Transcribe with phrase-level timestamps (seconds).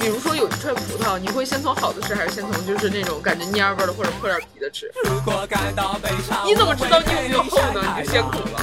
[0.00, 4.90] 比如说有一串葡萄，你会先从好的吃，还是先从就是那种感觉蔫味的或者破点皮的吃？
[6.46, 7.82] 你怎么知道你有没有后呢？
[7.98, 8.62] 你就先苦了。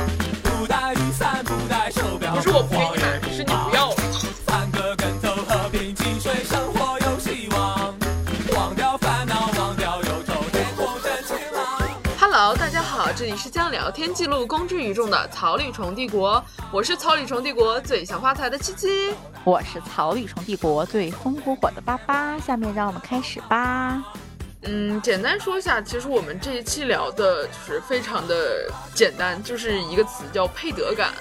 [2.34, 3.90] 不是我不给你买，是你不要
[13.38, 19.14] 是将聊天记录公之于众的草履虫帝国，我是草履虫帝国最想发财的七七，
[19.44, 22.38] 我是草履虫帝国最风火火的八八。
[22.40, 24.04] 下面让我们开始吧。
[24.64, 31.14] 嗯，简单说一下，其实我们这一期聊的就是非常的简单，就是一个词叫配得感。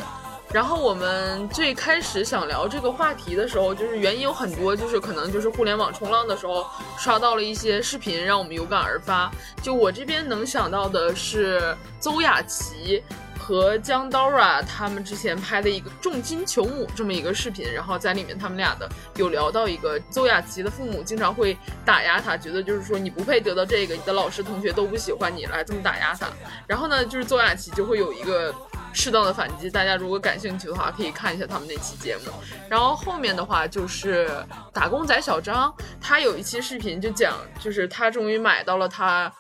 [0.57, 6.67] 然后我们最开始想聊这个话题的时候，就是原因有很多，就是可能就是互联网冲浪的时候
[6.99, 9.31] 刷到了一些视频，让我们有感而发。
[9.61, 13.05] 就我这边能想到的是邹雅琪
[13.39, 26.29] 和江 Dora 他们之前拍的一个重金求母这么一个视频，然后在里面他们俩的有聊到一个邹雅琪的父母经常会打压他，觉得就是说你不配得到这个，你的老师同学都不喜欢你，来这么打压他。
[26.67, 28.55] 然后呢，就是邹雅琪就会有一个。
[28.97, 32.33] 适当的反击，大家如果感兴趣的话，可以看一下他们那期节目。
[32.69, 34.27] 然后后面的话就是
[34.73, 39.31] 打工仔小张，他有一期视频就讲，就是他终于买到了他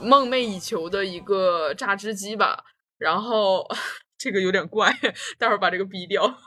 [0.00, 2.64] 梦寐以求的一个榨汁机吧。
[2.96, 3.68] 然后
[4.16, 4.90] 这个有点怪，
[5.38, 6.38] 待会儿把这个逼掉，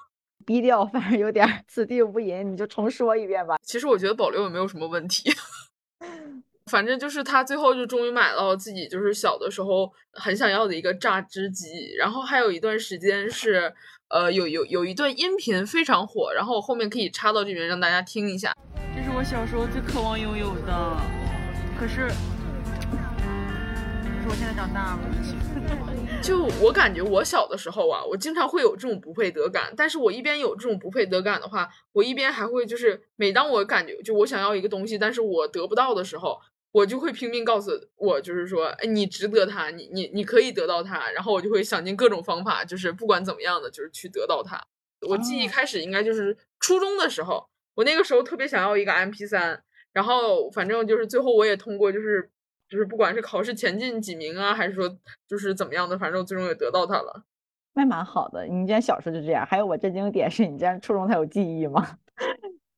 [0.43, 3.57] 逼掉，反正有点此地无银，你就重说一遍吧。
[3.61, 5.31] 其实我觉得保留也没有什么问题。
[6.67, 13.73] 反正就是他最后就终于买到了自己就是小的时候很想要的一个榨汁机，然后还有一段时间是，
[14.09, 18.53] 呃，有有有一段音频非常火，然后我后面可以插到这边让大家听一下。
[18.95, 20.97] 这是我小时候最渴望拥有的，
[21.79, 22.13] 可是，可
[24.21, 24.99] 是我现在长大了。
[26.21, 36.39] 就我感觉我小的时候啊，我经常会有这种不配得感，但是我一边有这种不配得感的话，我一边还会就是每当我感觉就我想要一个东西，但是我得不到的时候。
[36.77, 44.61] 我就会拼命告诉我，就是说，哎，你值得他，你你你可以得到他，然后我就会想尽各种方法，就是不管怎么样的，就是去得到他。
[45.07, 47.43] 我记忆开始应该就是初中的时候，
[47.73, 49.59] 我那个时候特别想要一个 M P 三，
[49.91, 52.29] 然后反正就是最后我也通过，就是
[52.69, 54.87] 就是不管是考试前进几名啊，还是说
[55.27, 57.23] 就是怎么样的，反正我最终也得到他了。
[57.73, 59.43] 那蛮好的，你竟然小时候就这样。
[59.43, 61.97] 还有我震惊点是你竟然初中才有记忆吗？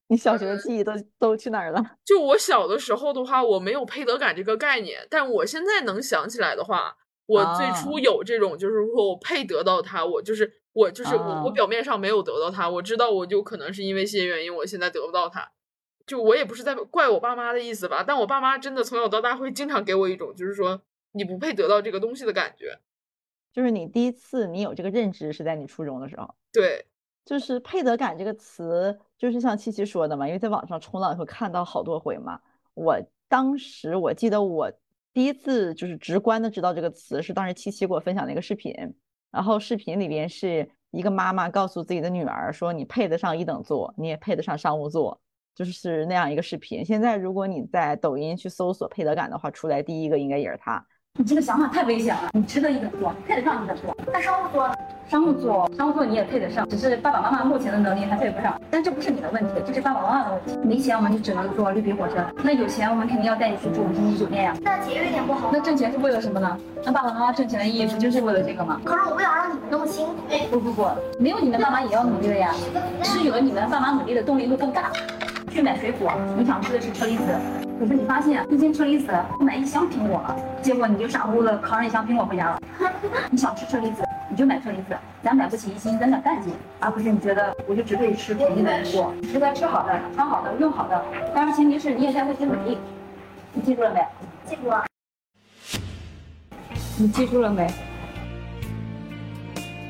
[0.10, 1.80] 你小学的记忆都都去哪儿了？
[2.04, 6.98] 就我小的时候的话，我没有配得感这个概念，但我现在能想起来的话，
[7.28, 15.52] 我最初有这种，就是说我配得到他，我就是我就是我，我表面上没有得到他，我知道我就可能是因为一些原因，我现在得不到他，
[16.08, 20.82] 就我也不是在怪我爸妈的意思吧，但我爸妈真的从小到大会经常给我一种就是说
[21.12, 22.80] 你不配得到这个东西的感觉，
[23.54, 26.88] 就是你第一次你有这个认知是在你初中的时候，对。
[27.30, 32.42] 就是配得感这个词，就是像七七说的嘛，因为在网上冲浪会看到好多回嘛。
[32.74, 34.72] 我当时我记得我
[35.14, 38.74] 第一次就是直观的知道这个词，是当时七七给我分享的一个视频，
[39.30, 45.22] 然后视频里边是一个妈妈告诉自己的女儿说：“你配得上一等座，你也配得上商务座。”
[45.54, 46.84] 就是那样一个视频。
[46.84, 50.84] 现在如果你在抖音去搜索配得感的话，出来第一个应该也是他。
[51.20, 53.94] 你这个想法太危险了，你值得一等座，配得上一等座。
[54.14, 54.74] 那商务座，
[55.10, 58.58] 商务座，商务座你也配得上，只是爸爸妈妈目前的能力还配不上。
[58.72, 60.66] 但这不是你的问题，这是爸爸妈妈的问题。
[60.66, 64.56] 没钱我们就只能坐绿皮火车，那有钱我们肯定要带你去住五星级酒店呀。
[64.62, 65.50] 那节约一点不好？
[65.52, 66.58] 那挣钱是为了什么呢？
[66.86, 68.80] 那爸爸妈妈挣钱的意义不就是为了这个吗？
[68.86, 70.14] 可是我不想让你们那么辛苦。
[70.52, 70.88] 不不不，
[71.20, 72.54] 没有你们爸妈也要努力的呀，
[73.04, 74.90] 是有了你们爸妈努力的动力会更大。
[75.52, 77.24] 去买水果，你想吃的是车厘子，
[77.80, 79.10] 可是你发现一斤车厘子
[79.40, 82.62] 买一箱苹果了，结果你就傻乎乎的扛着一箱苹果回家了。
[83.32, 91.02] 你想吃车厘子，你就买车厘子，咱买不起一斤，咱买半斤，而不是你觉得我就只可以吃便宜的苹果，值得吃好的、穿好的、用好的，
[91.34, 92.78] 当然前提是你也在为此努力。
[93.54, 94.06] 你记住了没？
[94.46, 94.84] 记住了。
[97.00, 97.66] 你记住了没？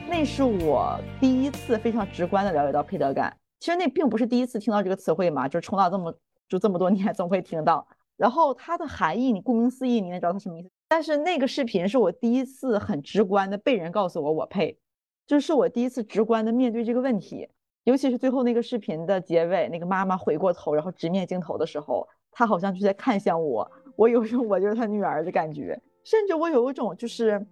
[0.08, 3.36] 那是我第一次非常直观的了解到配得感。
[3.60, 6.14] 其实那并不是第一次听到这个词汇嘛，就是冲到这么
[6.50, 7.88] 就这么多年总会听到。
[8.18, 10.70] 然后它的含义，你顾名思义，你能知道它什么意思。
[10.90, 14.78] 但是那个视频是我第一次很直观的被人告诉我我配，
[15.26, 17.48] 就是我第一次直观的面对这个问题。
[17.86, 27.46] 尤其是最后那个视频的结尾，那个妈妈回过头，然后直面镜头的时候，她好像就在看向我，我有一种 我就是她女儿的感觉，甚至我有一种就是。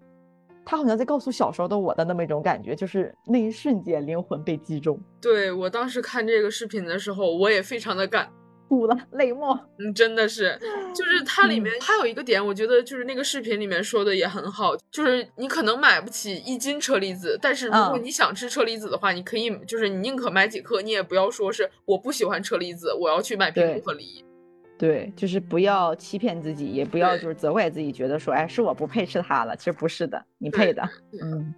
[0.70, 5.00] 他好像在告诉小时候的我的那么一种感觉，就是那一瞬间灵魂被击中。
[5.22, 8.30] 对我当时看这个视频的时候，我也非常的感
[8.68, 9.58] 哭了，泪目。
[9.78, 10.58] 嗯，真的是，
[10.94, 24.24] 就是它里嗯面还有一个点，我觉得就是那个视频里面说的也很好，就是你可能买不起一斤车厘子，但是如果嗯你想吃车厘子的话，你可以就是你宁可买几颗，你也不要说是我不喜欢车厘子，我要去买苹果和梨。
[24.78, 29.56] 对，就是不要欺骗自己，也不要就是责怪自己，觉得说，哎，是我不配吃它了。
[29.56, 30.88] 其实不是的，你配的。
[31.24, 31.52] 嗯，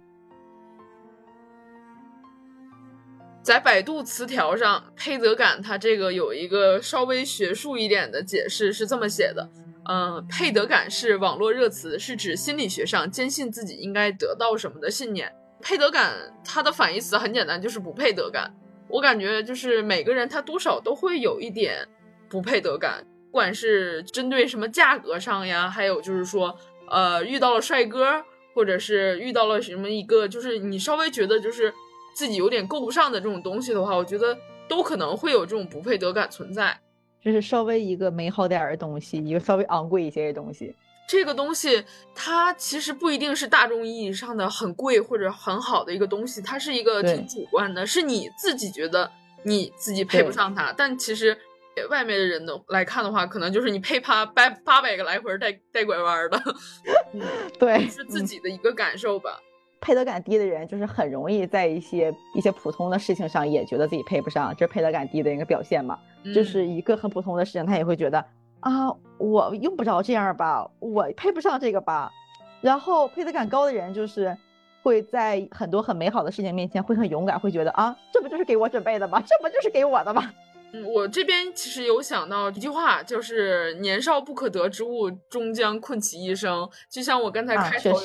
[3.50, 9.50] 在百度词条上，配得感它这个有一个稍微学术一点的解释，是这么写的：
[9.88, 15.32] 嗯，配得感是网络热词，是指心理学上坚信自己应该得到什么的信念。
[15.60, 18.54] 配得感它的反义词很简单，就是不配得感。
[18.86, 21.88] 我感觉就是每个人他多少都会有一点
[22.28, 26.56] 不配得感，不管是针对什么价格上呀，还有就是说，
[26.88, 28.22] 呃，遇到了帅哥，
[28.54, 31.74] 或者是遇到了什么一个，就是你稍微觉得就是
[32.14, 34.36] 自己有点够不上的这种东西的话，我觉得
[34.68, 36.78] 都可能会有这种不配得感存在。
[37.22, 40.74] 就是稍微一个美好点儿的东西，一个稍微昂贵一些的东西。
[41.08, 41.84] 这个东西
[42.14, 49.10] 它其实不一定是大众意义上的很贵或者很好的一个东西，它是一个挺主观的，是你自己觉得
[49.42, 51.36] 你自己配不上它，但其实
[51.90, 56.40] 外面的人的来看的话，可能就是你配它八八百个来回带带拐弯儿的，
[57.12, 57.20] 嗯，
[57.58, 59.38] 对，是自嗯己的一个感受吧。
[59.80, 65.98] 配得感低的人，就是很容易在一些一些普通的事情上也觉得自己配不上，这是配得感低的一个表现嘛。
[66.34, 68.24] 就嗯是一个很普通的事情，他也会觉得
[68.60, 72.10] 啊，我用不着这样吧，我配不上这个吧。
[72.60, 74.36] 然后配得感高的人，就是
[74.82, 79.18] 会在很多很美好的事情面前会很勇敢，会觉得啊，这不就是给我准备的吗？
[79.26, 80.30] 这不就是给我的吗？
[80.72, 86.68] 嗯，我这边其实有想到一句话，就是“年少不可得之物，终将困其一生”。
[86.88, 87.98] 就像我刚才啊，开头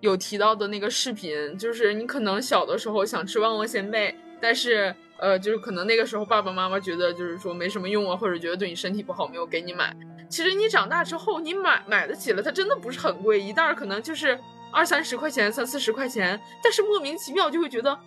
[0.00, 9.94] 有提到的那个视频，就是你可能小的时候想吃旺旺仙贝，但是呃，就是可能那个时候爸爸妈妈觉得就是说没什么用啊，或者觉得对你身体不好，没有给你买。
[10.28, 14.38] 其实你长大之后，你买买得起了，它真的不是很贵，一袋可能就是
[14.70, 17.98] 二三十块钱、三四十块钱，但是莫名其妙就会觉得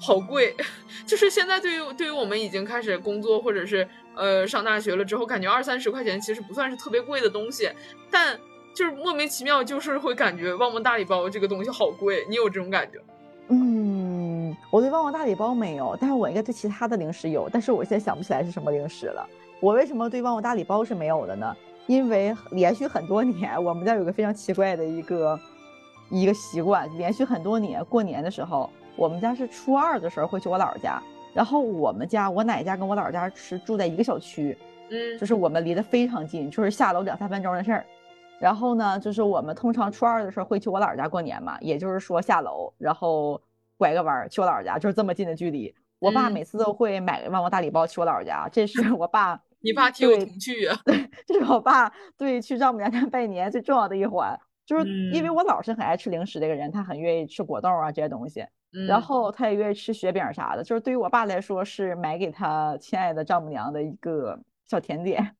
[0.00, 0.54] 好贵。
[1.06, 7.70] 就是现在对于对于我们已经开始工作或者是呃上大学了之后，感觉二三十块钱其实不算是特别贵的东西，
[8.10, 8.38] 但
[8.78, 13.00] 就是莫名其妙就是会感觉旺旺大礼包这个东西好贵，你有这种感觉？
[13.48, 19.28] 嗯，我对旺旺大礼包没有，但是我应该对其他的零食有，但是我现在想不起来是什么零食了。
[19.58, 21.56] 我为什么对旺旺大礼包是没有的呢？
[21.88, 25.40] 因为连续很多年，我们家有个非常奇怪的一个
[26.08, 31.02] 一个习惯，连续很多年过年的时候，我们家是初二的时候会去我姥姥家，
[31.34, 34.56] 然后我们家我奶家跟我姥姥家是住在一个小区，
[34.90, 37.84] 嗯就是我们离得非常近，就是下楼两三分钟的事儿。
[38.40, 43.40] 然后呢，就是我们通常初二的时候会去我姥姥家过年嘛，也就是说下楼，然后
[43.76, 45.74] 拐个弯儿去我姥姥家，就是这么近的距离。
[45.98, 50.80] 我爸嗯每次都会买个旺旺大礼包去我姥姥家，这是我爸， 你爸挺有对童趣啊。
[50.84, 65.34] 对 这是我爸对去丈母娘家拜年最重要的一环，就是因为嗯我姥是很爱吃零食的一个人，他很愿意吃果冻啊这些东西，嗯，然后他也愿意吃雪饼啥的，就是对于我爸来说是买给他亲爱的丈母娘的一个小甜点。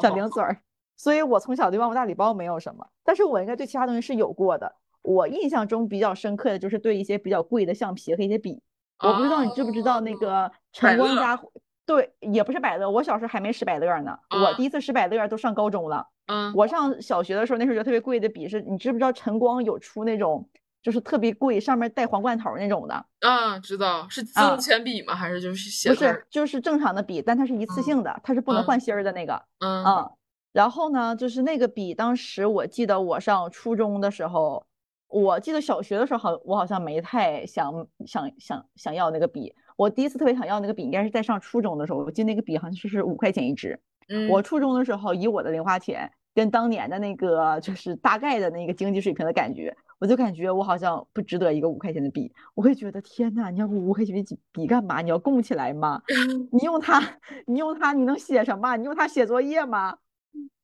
[0.00, 0.56] 小零嘴儿，
[1.02, 4.72] 所以我从小对旺旺大礼包没有什么，但是我应该对其他东西是有过的。
[5.02, 8.62] 我印象中比较深刻的就是对一些比较贵的橡皮和一些笔，
[9.00, 11.36] 我不知道你知不知道那个晨光家，
[11.84, 16.06] 对，也不是百乐，我小时候还没使百乐呢，啊我第一次使百乐都上高中了。
[16.28, 20.48] 嗯我上小学的时候，那时候有特别贵的笔是，你知不知道晨光有出那种
[20.84, 22.94] 就是特别贵，上面带皇冠头那种的？
[23.28, 25.16] 啊，知道是自啊动铅笔吗？
[25.16, 29.42] 还是就是写不是？，就是正常的笔，但它是一次嗯性的，它是不能嗯换芯儿的那个。
[29.58, 30.10] 嗯嗯，
[30.52, 34.64] 然后呢，就是那个笔，当时我记得我上初中的时候，
[35.08, 39.54] 我记得小学的时候好，我好像没太想想想想要那个笔。
[39.76, 43.80] 我第一次特别想要那个笔，应该是在上初中的时候，我记得那个笔好像是是五块钱一支。
[44.08, 52.30] 嗯，我初中的时候，以我的零花钱跟当年的那个就是大概的那个经济水平的感觉，我就感觉我好像不值得一个五块钱的笔。
[52.54, 55.00] 我会觉得天呐，你要五块钱的笔笔干嘛？
[55.00, 56.02] 你要供起来吗？
[56.52, 57.00] 你用它，
[57.46, 58.76] 你用它，你能写什么？
[58.76, 59.96] 你用它写作业吗？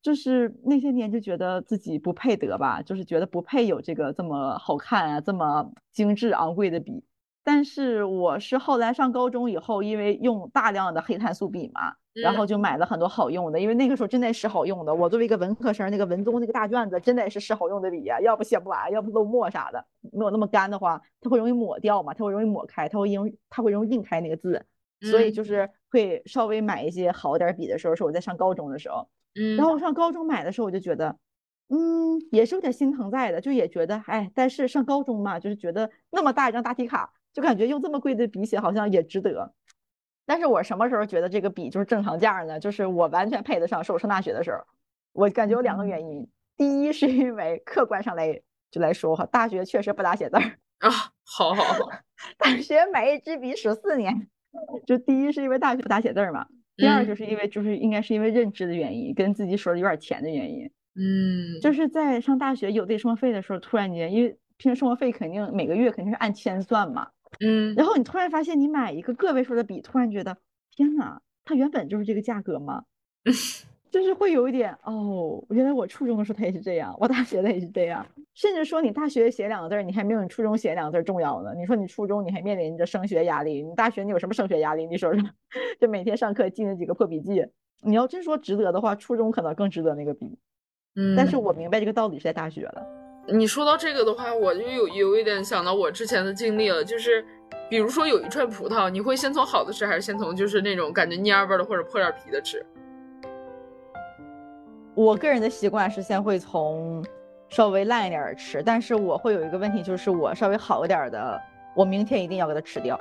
[0.02, 7.04] 就是那些年就觉得自己不配得吧，就是觉得不配有这个这么好看啊、这么精致昂贵的笔。
[7.44, 14.94] 但是我是后来上高中以后，因为用大量的黑碳素笔嘛，然嗯后就买了很多好用的，因为那个时候真的是好用的。
[14.94, 19.82] 我作为一个文科生，那个文综那个大卷子真的是是好用的笔呀、要不写不完，要不漏墨啥的。
[20.12, 24.62] 没有那么干的话，它会容易抹掉嘛，它会容易抹开，它会容易它会容易印开那个字，
[25.00, 29.08] 所以嗯就是会稍微买一些好点儿笔的时候，是我在上高中的时候。
[29.38, 31.16] 嗯，然后我上高中买的时候，我就觉得，
[31.68, 39.52] 嗯，也是有点心疼在的，就也觉得，哎，但是上高中嘛，就是觉得那么大一张答题卡，就感觉用这么贵的笔写好像也值得。
[40.26, 42.60] 但是我什么时候觉得这个笔就是正常价呢？
[42.60, 44.58] 就是我完全配得上，是我上大学的时候。
[45.12, 48.40] 我感觉有两个原因，第一是因为客观上来
[48.70, 50.42] 就来说哈，大学确实不咋写字儿
[50.78, 50.90] 啊，
[51.24, 51.90] 好好好，
[52.38, 54.28] 大学买一支笔使四年。
[54.86, 56.46] 就第一是因为大学不咋写字儿嘛，
[56.78, 60.70] 第二就是因为就是应该是因为认知的原因，跟自己手里有点钱的原因。
[60.94, 67.08] 嗯，就是在上大学有这生活费的时候，突然间因为平时生活费肯定每个月肯定是按千算嘛，
[67.40, 70.38] 嗯，然后你突然发现你买一个个位数的笔，突然觉得
[70.74, 72.84] 天呐，它原本就是这个价格吗？
[73.90, 81.52] 就是会有一点哦，原来我初中的时候他也是这样，我大学的也是这样，甚至说你大学写两个字，你还没有你初中写两个字重要呢。
[81.56, 84.86] 你说你初中你还面临着升学压力，你大学你有什么升学压力？
[84.86, 85.22] 你说说，
[85.80, 87.46] 就每天上课记那几个破笔记。
[87.82, 90.36] 你要真说值得的话，初中可能更值得那个笔。
[90.96, 92.86] 嗯，但是我明白这个道理是在大学了。
[93.28, 97.24] 你说到这个的话，我就有有一点想到我之前的经历了，就是
[97.70, 102.64] 比如说有一串葡萄，你会先从好的吃，还是先从就是那种感觉蔫味的或者破点皮的吃？
[104.98, 107.04] 我个人的习惯是先会从
[107.48, 111.40] 稍微烂一点的吃，但是我会有一个问题，就是我稍微好一点的，
[111.76, 112.98] 我明天一定要给它吃掉，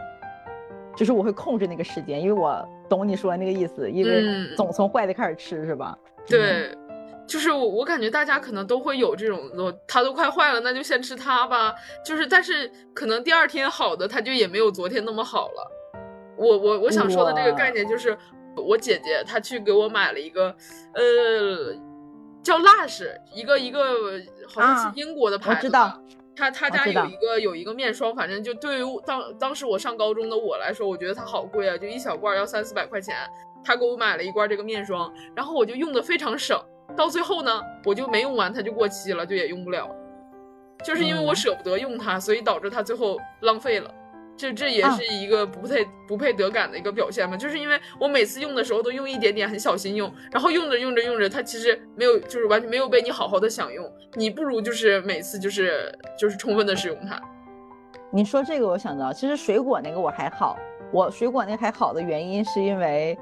[0.96, 5.98] 就是我会控制那个时间，因为我懂你说的那个意思，因为总从坏的开始吃，是吧？
[6.28, 6.70] 对，
[7.26, 9.42] 就是我我感觉大家可能都会有这种，
[9.88, 11.74] 它都快坏了，那就先吃它吧。
[12.06, 15.72] 就是但是可能第二天好的，它就也没有昨天那么好了。
[16.38, 18.16] 我我我想说的这个概念就是，
[18.56, 20.56] 我姐姐她去给我买了一个，
[20.94, 21.87] 呃。
[22.48, 23.82] 叫 Lush，一个一个
[24.48, 25.58] 好像是英国的牌子。
[25.58, 26.02] 我知道，
[26.34, 33.16] 他他家有一个有一个面霜，反正就对于当当时我上高中的我来说，我觉得它好贵啊，就一小罐要三四百块钱。
[33.66, 36.58] 他给我买了一罐这个面霜，然后我就用的非常省，
[36.96, 39.94] 到最后呢，我就没用完，它就过期了，就也用不了。
[40.86, 43.94] 就是因为我舍不得用它，所以导致它最后浪费了。
[44.38, 53.84] 这这也是一个不太不配得感的一个表现嘛，就是因为我每次用的时候都用一点点，很小心用，然后用着用着用着，它其实没有，就是完全没有被你好好的享用。
[54.14, 57.20] 你不如就是每次就是就是充分的使用它。
[58.12, 60.56] 你说这个，我想到其实水果那个我还好，
[60.94, 63.18] 我水果那个还好的原因是因为，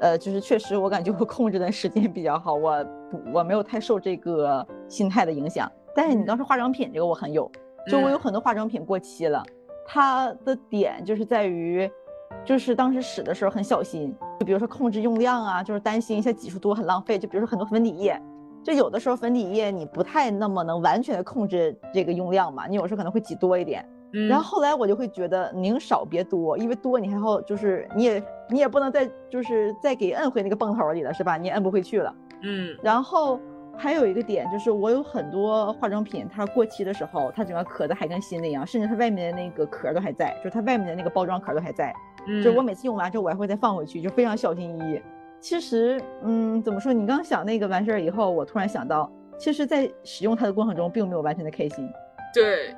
[0.00, 2.86] 呃，就是确实我感觉我控制的时间比较好，我
[3.32, 5.70] 我没有太受这个心态的影响。
[5.94, 7.48] 但是你当时化妆品这个我很有，
[7.88, 9.44] 就我有很多化妆品过期了。
[9.86, 11.90] 它的点就是在于，
[12.44, 17.18] 就是当时使的时候很小心，就比如说控制用量啊，就是担心一下挤出多很浪费。
[17.18, 18.20] 就比如说很多粉底液，
[18.62, 23.86] 就有的时候粉底液你不太那么能完全的控制这个用量嘛，你有时候可能会挤多一点。
[24.28, 31.36] 然后后来我就会觉得宁少别多，因为多你还要就是你也你也不能再就是再给摁回那个泵头里了，是吧？
[31.36, 32.14] 你也摁不回去了。
[32.42, 33.40] 嗯，然后。
[33.76, 41.92] 还有一个点就是，我有很多化妆品，它过期的时候，它整个壳子还跟新的一样，甚至它外面的那个壳都还在，就是它外面的那个包装壳都还在。
[42.26, 45.02] 嗯，就是我每次用完之后，我还会再放回去，就非常小心翼翼。
[45.40, 46.92] 其实，嗯，怎么说？
[46.92, 51.86] 你刚想那个完事儿以后，我突然想到，其实，在使用它的过程中，并没有完全的开心。
[52.32, 52.74] 对，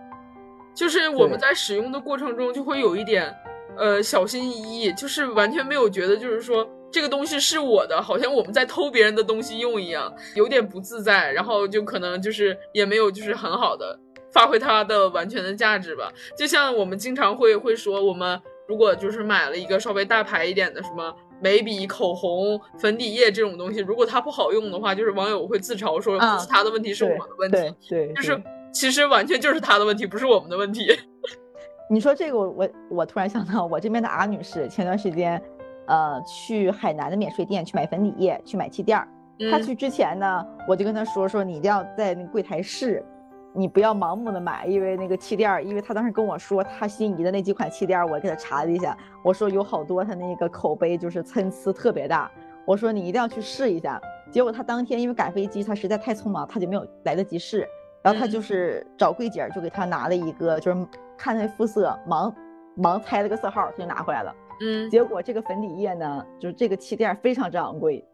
[0.75, 3.33] 就是我们在使用的过程中，就会有一点，
[3.79, 6.67] 呃，小心翼翼，就是完全没有觉得，就是说。
[6.97, 14.01] 这个东西是我的，好像我们在偷别人的东西用一样，有点不自在，然后就可能就是也没有就是很好的
[14.33, 16.11] 发挥它的完全的价值吧。
[16.39, 27.75] 就像我们经常会会说，我们如果就是买了一个稍微大牌一点的什么眉笔、口红、粉底液这种东西，如果它不好用的话，就是网友会自嘲说不是他的问题，是我的问题。
[27.91, 30.99] 对，就是其实完全就是他的问题，不是我们的问题。
[31.93, 35.39] 你说这个，我我我突然想到，我这边的阿女士前段时间。
[35.87, 39.07] 呃，去海南的免税店去买粉底液，去买气垫儿。
[39.51, 43.05] 他去之前呢，我就跟他说说，你一定要在那个柜台试，
[43.53, 52.31] 你不要盲目的买，因为那个气垫儿，因为他当时跟我说他心仪的那几款气垫儿，我给他查了一下，我说有好多他那个口碑就是参差特别大，
[52.65, 54.01] 我说你一定要去试一下。
[54.31, 57.69] 结果他当天因为赶飞机，他实在太匆忙，他就没有来得及试，
[58.03, 62.35] 然后他就是找柜姐就给他拿了一个，就是看那肤色，盲
[62.77, 64.35] 盲猜了个色号，他就拿回来了。
[64.61, 68.05] 嗯，结果这个粉底液呢，就是这个气垫非常之昂贵，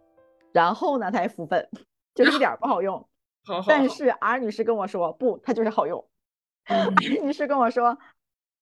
[0.53, 1.69] 然后呢，它还浮粉，
[2.15, 3.07] 就一点不好用。
[3.45, 6.05] 好，但是 R 女士跟我说，不，它就是好用。
[6.67, 6.91] R
[7.23, 7.99] 女士跟我说，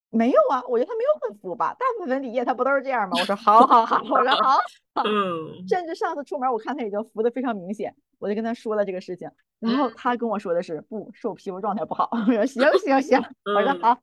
[0.08, 3.16] 没有啊，我觉得它没有很浮吧，大部分粉底液它不都是这样吗？
[3.18, 4.58] 我说好好好，我说好。
[5.04, 5.68] 嗯。
[5.68, 12.08] 甚至上次出门，我看它已经浮的非常明显，我就跟他说了这个事情，然后他跟我说的是，不是我皮肤状态不好。
[12.28, 13.22] 我说行行行，
[13.54, 13.98] 我说好，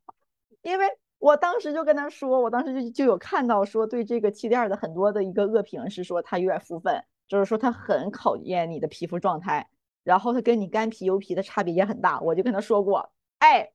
[0.62, 0.86] 因为。
[1.20, 9.68] 我当时就跟他说，我当时就就有看到说对这个气垫的很多的一个恶评是说它有点浮粉，就是说它很考验你的皮肤状态，
[10.04, 12.20] 然后它跟你干皮油皮的差别也很大。
[12.22, 13.72] 我就跟他说过，哎，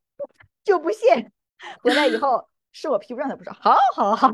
[0.63, 1.31] 就不信。
[1.83, 4.33] 回来以后是我皮肤状态不是好，好，好，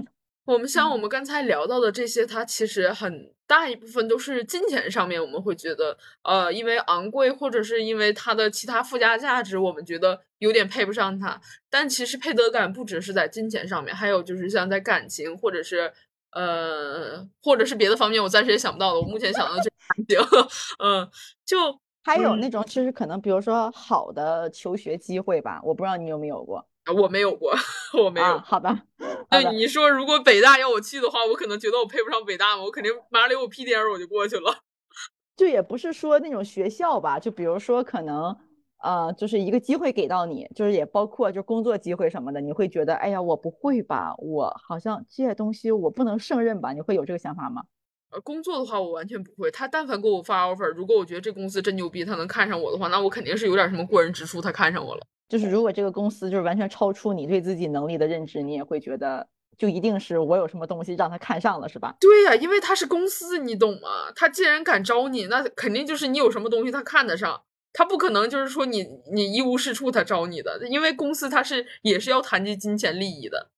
[0.48, 11.38] 我们像我们刚才聊到的这些，它其实很大一部分都是金钱上面，我们会觉得，呃，因为昂贵，或者是因为它的其他附加价值，我们觉得有点配不上它。
[11.68, 15.92] 但其实配得感不只是在金钱上面，还有就是像在感情，或者是
[16.32, 19.00] 呃，或者是别的方面，我暂时也想不到的。
[19.00, 20.18] 我目前想到就是感情，
[20.82, 21.06] 嗯，
[21.44, 26.66] 就还有那种其实可能，比如说好的求学机会吧，我不知道你有没有过。
[26.92, 27.52] 我没有过，
[28.02, 28.26] 我没有。
[28.26, 28.82] 啊、好吧，
[29.30, 34.58] 那你说，如果北大要我去的话，我可能觉得我配不上北大嘛，我肯定马上领我 PDR 我就过去了。
[35.36, 38.36] 就也不是说那种学校吧，就比如说可能
[38.82, 46.72] 呃，就是一个机会给到你，就是也包括就工作机会什么的，你会觉得哎呀，我不会吧，我好像这些东西我不能胜任吧？
[46.72, 47.62] 你会有这个想法吗？
[48.10, 49.50] 呃，工作的话我完全不会。
[49.50, 55.02] 他但凡给我发 offer，如果我觉得这公司真牛逼，他能看上我的话，那我肯定是有点什么过人之处，他看上我了。
[55.28, 61.96] 就是如果这个公司就是完全超出你对自己能力的认知，你也会觉得就一定是我有什么东西让他看上了，是吧？
[62.00, 64.10] 对呀、因为他是公司，你懂吗？
[64.16, 67.42] 他既然敢招你，那肯定就是你有什么东西他看得上，
[67.72, 73.50] 他不可能就是说你你一无是处他招你的，因为公司他是也是要谈及金钱利益的。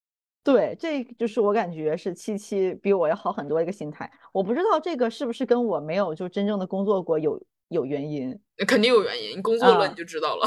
[0.43, 4.11] 对，这就是我感觉是七七比我要好很多一个心态。
[4.33, 8.39] 我不知道这个是不是跟我没有就真正的工作过有有原因。
[8.69, 10.47] 肯定有原因，你工作了啊你就知道了。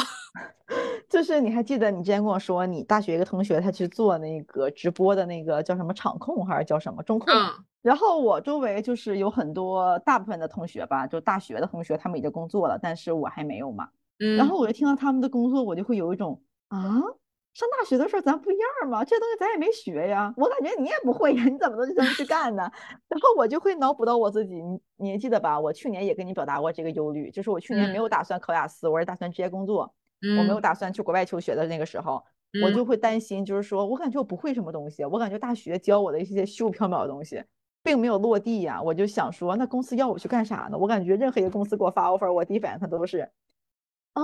[1.10, 7.34] 就是你还记得你之前跟我说，你大学一个同学他去做那个直播的那个叫什么场控还是叫什么中控？
[7.34, 7.50] 嗯
[7.84, 13.90] 然后我周围就是有很多大部分的同学吧，就大学的同学，他们已经工作了，但是我还没有嘛。
[14.20, 17.02] 嗯，然后我就听到他们的工作，我就会有一种啊，
[17.54, 19.06] 上大学的时候咱不一样吗？
[19.06, 22.64] 这东西咱也没学呀，我感觉你也不会呀，你怎么能就这么去干呢？
[23.08, 25.60] 然后我就会脑补到我自己，你你还记得吧？
[25.60, 29.94] 我去年也跟你表达过这个忧虑，就是我去年没有打算考雅思，我是打算直接工作，
[30.38, 32.24] 我没有嗯打算去国外求学的那个时候，
[32.64, 37.44] 我嗯就会担心，就是说我感觉我不会什么东西，我感觉大学教我的一些虚无缥缈的东西。
[37.86, 40.78] 并没有落地呀，我就想说，那公司要我去干啥呢？
[40.78, 43.30] 我感觉任何一个公司给我发 offer，我第一反应他都是，
[44.14, 44.24] 嗯，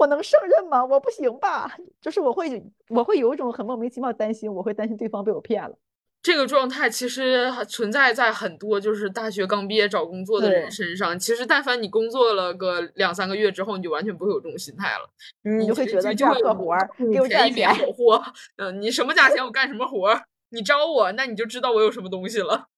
[0.00, 0.82] 我能胜任吗？
[0.82, 1.76] 我不行吧？
[2.00, 5.76] 就是我会我会有一种很莫名其妙的担心，我会担心对方被我骗了。
[6.22, 11.18] 这个状态其实还存在在很多就是大学刚毕业找工作的人身上。
[11.18, 17.86] 其实但凡你工作了个两三个月之后，你就完全不会有这种心态了，你就会觉得就会有破活儿给我便宜别赚钱。
[17.86, 18.22] 好货。
[18.56, 22.68] 嗯，你什么价钱我干什么活儿，你招我，那你就知道我有什么东西了。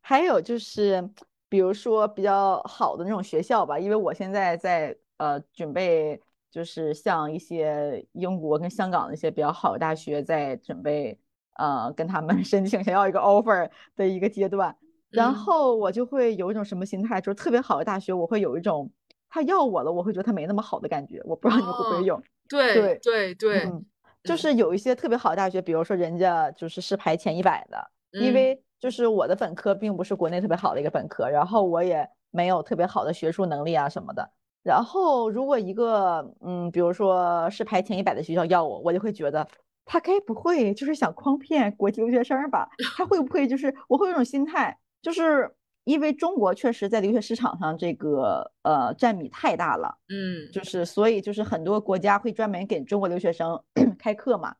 [0.00, 1.08] 还有就是，
[1.48, 11.18] 比如说比较好的那种学校吧，因为我现在在呃准备，就是像一些英国跟香港的一些比较好的大学，在准备
[11.54, 14.76] 呃跟他们 申请想要一个 offer 的一个阶段，
[15.10, 18.90] 然嗯后我就会有一种什么心态，就是特别好的大学，我会有一种
[19.28, 22.22] 他要我了，我会觉得他没那么好的感觉，我不知道你会不哦会有。
[22.48, 23.84] 对对对对，嗯，
[24.22, 34.30] 就嗯是有一些特别好的大学，比如说人家就是是排前一百的，因嗯为就是我的本科并不是国内特别好的一个本科，然后我也没有特别好的学术能力啊什么的。
[34.64, 39.46] 然后如果一个嗯，比如说是排前一百的学校要我，我就会觉得
[39.84, 42.68] 他该不会就是想诓骗国际留学生吧？
[42.96, 49.98] 他会不会就是我会有一种心态，就是因为中国确实在留学市场上这个呃占比太大了。
[50.08, 53.62] 嗯就是所以就是很多国家会专门给中国留学生
[53.98, 54.54] 开课嘛，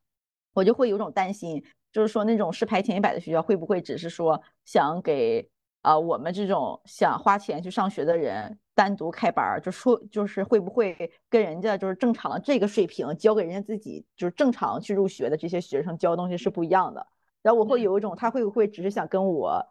[0.53, 1.63] 我就会有种担心，
[1.93, 5.49] 就是说那种是排前一百的学校会不会只是说想给
[5.83, 17.07] 啊、呃我们这种想花钱去上学的人单独开班儿，就说就是会不会跟人家就是正常的这个水平教给人家自己就是正常去入学的这些学生教的东西是不一样的，
[17.43, 19.65] 然后我会嗯有一种他会不会只是想跟我。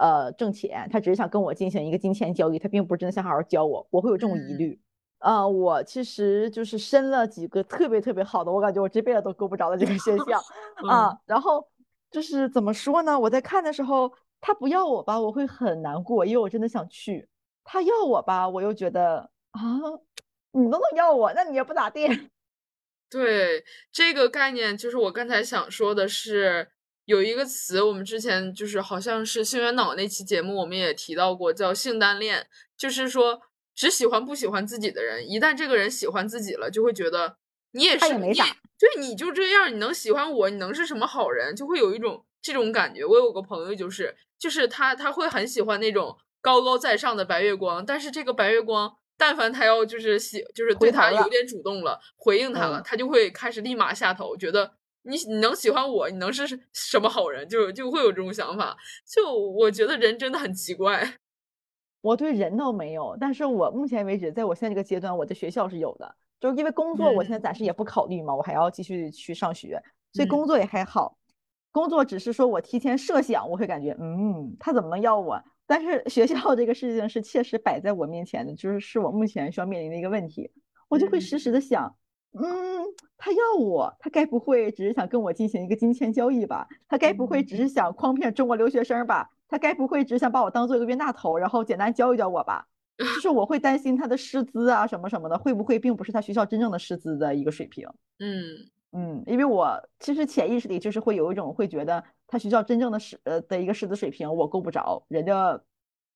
[0.00, 4.80] 呃，挣钱，他只是想跟我进行一个金钱交易，他并不是真的想好好教我，我会有这种疑嗯虑。
[5.18, 10.40] 呃，我其实就是申了几个特别特别好的，我感觉我这辈子都够不着的这个学校
[10.86, 11.18] 嗯啊。
[11.26, 11.66] 然后
[12.12, 13.18] 就是怎么说呢？
[13.18, 14.08] 我在看的时候，
[14.40, 17.26] 他不要我吧，我会很难过，因为我真的想去；
[17.70, 19.60] 他要我吧，我又觉得啊，
[20.52, 22.08] 你都能要我，那你也不咋地。
[23.10, 26.70] 对这个概念，就是我刚才想说的是，
[27.04, 33.42] 有一个词，我们之前就是好像是星源脑那期节目，我们也提到过，叫性单恋，就是说
[33.74, 37.36] 只喜欢不喜欢自己的人，一旦这个人喜欢自己了，就会觉得
[37.72, 38.06] 你也是，
[38.78, 43.04] 对，你就这样，你能喜欢我，你能是什么好人，就会有一种这种感觉。
[43.04, 48.96] 我有个朋友就是，就是他他会很喜欢那种高高在上的白月光，但是这个白月光。
[49.20, 58.76] 但凡他要就是喜，就是对他有点主动了，回应他了，嗯他就会开始立马下头，觉得你你能喜欢我，你能是什么好人，就就会有这种想法。
[59.04, 61.14] 就我觉得人真的很奇怪。
[62.00, 71.18] 我对人倒没有，但是我目前为止，在我现在这个阶段，我的学校是有的，就是因为工作，我现在暂时也不考虑嘛，我还要继续去上学，所以嗯工作也还好。
[71.72, 75.42] 工作只是说我提前设想，我会感觉，嗯，他怎么能要我？
[75.68, 80.50] 但是学校这个事情是切实摆在我面前的，就是是我目前需要面临的一个问题，
[80.88, 81.94] 我就会时时的想，
[82.32, 82.82] 嗯，
[83.18, 86.66] 他要我，他该不会只是想跟我进行一个金钱交易吧？
[86.88, 89.30] 他该不会只是想诓骗中国留学生吧？
[89.46, 92.66] 他该不会只想把我当做一个冤大头，然后简单教一教我吧？
[92.96, 97.86] 就是我会担心他的师资啊什么什么的，会不会并不是他学校真正的师资的一个水平？
[98.18, 105.60] 嗯嗯，因为我其实潜意识里就是会有一种会觉得他学校真正的师呃的一个师资水平我够不着，人家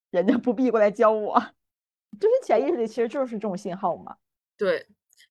[0.09, 1.39] 人家不必过来教我，
[2.19, 4.15] 就是潜意识里其实就是这种信号嘛。
[4.57, 4.87] 对，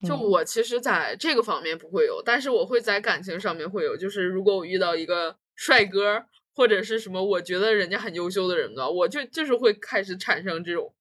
[0.07, 3.97] 就嗯我其实在这个方面不会有，但是我会在感情上面会有。
[3.97, 6.25] 就是如果我遇到一个帅哥
[6.55, 10.93] 或者是什么，我觉得人家很优秀的人的话，我就就是会开始产生这种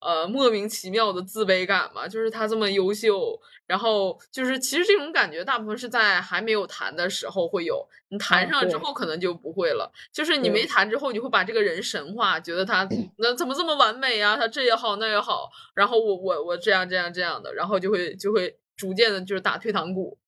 [0.00, 2.06] 呃莫名其妙的自卑感嘛。
[2.06, 9.92] 就是他这么优秀，然后就是其实这种感觉大部分是在还没有谈的时候会有，你谈嗯上了之后可能就不会了。
[10.12, 14.36] 就是你没谈之后，你会把这个人神化，觉得他那怎么这么完美啊？
[14.36, 20.18] 他这也好那也好，然后我我我这样这样这样的，然后就会就会逐渐的就是打退堂鼓。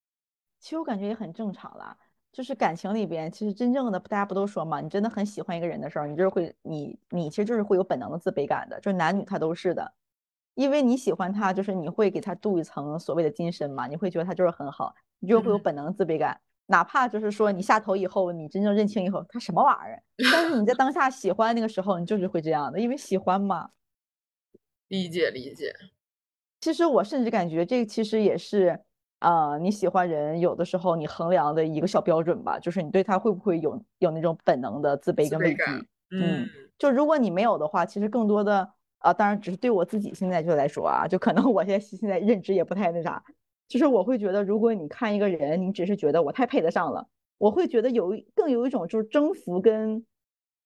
[0.59, 1.97] 其实我感觉也很正常啦，
[2.33, 9.93] 就是感情里边，其实真正的大家不都说嘛，你真的很喜欢一个人的时候，你就是会你你其实就是会有本能的自卑感的，就是男女他都是的，
[10.55, 15.61] 因为你喜欢他，就是你会给他镀一层所谓的金身嘛，你会觉得他就是很好，你就会有嗯。
[15.61, 23.71] 本能的自卑感，哪怕就是说你下头以后，你真正认清以后，他什么玩意儿， 但是你在当下喜欢那个时候，你就是会这样的，因为喜欢嘛。
[24.89, 25.73] 理解理解，
[26.61, 28.81] 其实我甚至感觉这其实也是，
[29.21, 35.63] 呃，你喜欢人有的时候你衡量的一个小标准吧，就是你对他会不会有有那种本能的自卑跟畏惧。
[36.11, 43.23] 嗯就如果你没有的话，其实更多的啊、当然只是对我自己现在就来说啊，就可能我现在现在认知也不太那啥，
[43.69, 47.07] 就是我会觉得，如果你看一个人，你只是觉得我太配得上了，
[47.39, 50.05] 我会觉得有更有一种就是征服跟。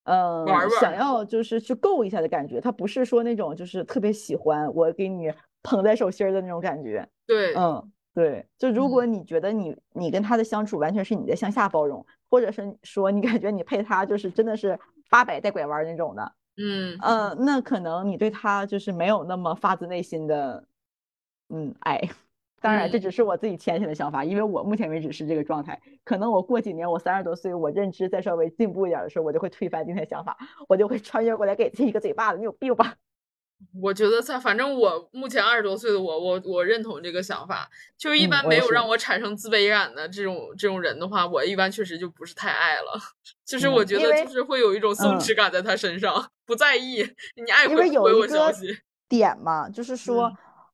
[0.07, 7.09] 嗯，玩玩想要就是去够一下的感觉，他不是说那种就是特别喜欢我给你捧在手心儿的那种感觉。
[7.25, 20.65] 对，嗯，对，就如果你觉得你你跟他的相处完全是你在向下包容，或者是说你感觉你配他就是真的是八百带拐弯那种的，嗯呃，那可能你对他就是没有那么发自内心的
[21.49, 22.01] 嗯爱。
[22.61, 25.79] 当然，这嗯只是我自己浅显的想法，因为我目前为止是这个状态。
[26.03, 30.35] 可能我过几年，我三十多岁，我认知再稍微进步一点的时候，我就会推翻今天想法，
[30.67, 32.95] 我就会穿越过来给自己一个嘴巴子，你有病吧？
[33.81, 37.69] 我觉得在反正我目前二十多岁的我，我我认同这个想法。
[37.97, 42.99] 就是一嗯般没有让我产生自卑感的这种这种人的话，我一般确实就不是太爱了。
[43.45, 48.77] 就是我觉得就是会有一种松嗯弛感在他身上，不在意你爱回不回我消息。
[49.07, 50.31] 点嘛，就是说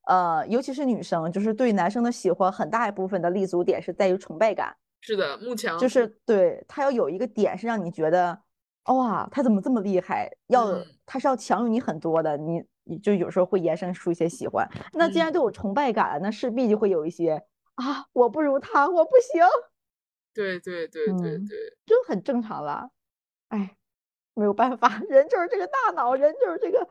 [0.10, 8.40] 嗯，呃，尤其是女生，就是对男生的喜欢，很大一部分的立足点是在于崇拜感，是的，目前就是对他要有一个点是让你觉得，
[8.86, 10.30] 哇，他怎么这么厉害？
[10.48, 14.68] 要嗯他是要强于你很多的，你你就有时候会延伸出一些喜欢。
[14.94, 17.44] 那既然嗯都有崇拜感，那势必就会有一些
[17.76, 19.44] 啊，我不如他，我不行，
[20.34, 22.90] 对对对对嗯对，这很正常啦。
[23.50, 23.76] 哎，
[24.34, 26.88] 没有办法，人就是这个大脑，人就是这个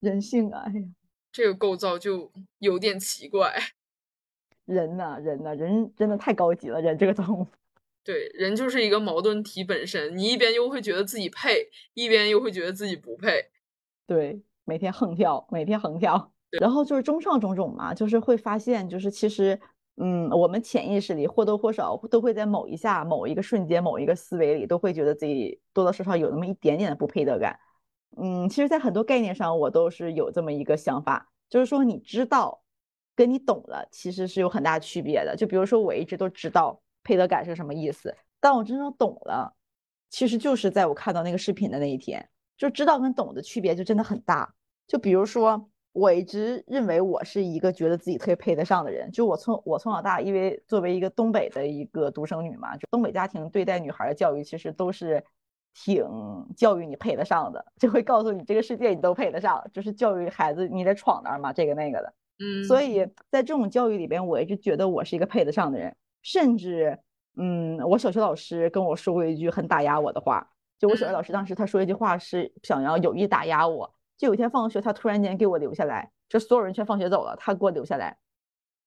[0.00, 0.86] 人性啊，哎呀。
[1.32, 3.54] 这个构造就有点奇怪。
[4.66, 7.46] 人呐，人呐，人真的太高级了，人这个动物。
[8.04, 13.50] 对，人就是一个矛盾体本身，你一边又会觉得自己配，一边又会觉得自己不配。
[14.06, 19.58] 对，每天横跳，每天横跳，然后就是综上种种嘛，就是会发现，就是其实，
[19.96, 27.56] 嗯，我们潜意识里或多或少都会在某一下、某一个瞬间、某一个思维里，都会觉得自己多多少少有那么一点点的不配得感。
[28.20, 32.62] 嗯，其实，在很多概念上，我都是有这么一个想法，就是说，你知道
[33.14, 35.36] 跟你懂了，其实是有很大区别的。
[35.36, 39.54] 就比如说，我一直都知道配得感是什么意思，但我真正懂了，
[40.10, 42.28] 其实就是在我看到那个视频的那一天。
[42.58, 44.54] 就知道跟懂的区别就真的很大。
[44.86, 49.10] 就比如说，我一直认为我是一个觉得自己特别配得上的人。
[49.10, 55.24] 就我从我从小大，因为作为一个东北的一个独生女嘛，就东北家庭对待女孩的教育其实都是
[55.74, 56.06] 挺
[56.56, 62.14] 教育你配得上的，就会告诉你这个世界你都配得上，就是教育孩子你得闯那儿嘛，这个那个的。
[62.38, 66.98] 嗯，所以在这种教育里边，我一直觉得我是一个配得上的人，甚至，
[67.36, 70.48] 嗯，我小学老师跟我说过一句很打压我的话。
[70.78, 78.16] 就我小学老师当时他说一句话是想要有意打压我，就有一天放学他突然间给我留下来，就所有人全放学走了，他给我留下来，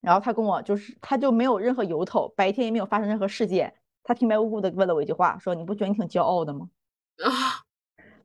[0.01, 6.69] 然后他跟我就是他就没有任何由头，白天也没有发生任何事件，他平白无故的问了我一句话，说你不觉得你挺骄傲的吗？
[7.23, 7.63] 啊，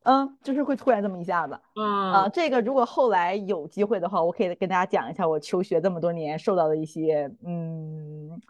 [0.02, 8.40] 嗯，就是会突然这么一下子啊、嗯这个如果后来有机会的话，我可以跟大家讲一下我求学这么多年受到的一些嗯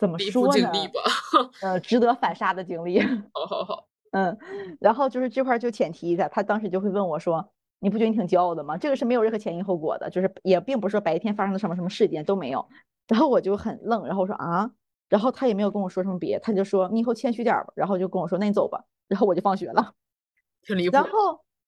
[0.00, 0.52] 怎么说呢？
[0.52, 1.00] 经历吧。
[1.62, 3.00] 呃，值得反杀的经历。
[3.00, 4.36] 好 好好， 嗯，
[4.80, 12.66] 然后就是这块儿就浅提一下，他当时就会问我说：“你不觉得你挺骄傲的吗？”这个是没有任何前因后果的，就是也并不是说白天发生了什么什么事件都没有。
[13.08, 14.70] 然后我就很愣，然后我说啊，
[15.08, 19.92] 然后他也没有跟我说什么别，他就说你以后谦虚点儿吧，然后就跟我说那你走吧，然后我就放学了。
[20.62, 20.92] 挺离谱。
[20.94, 21.10] 然后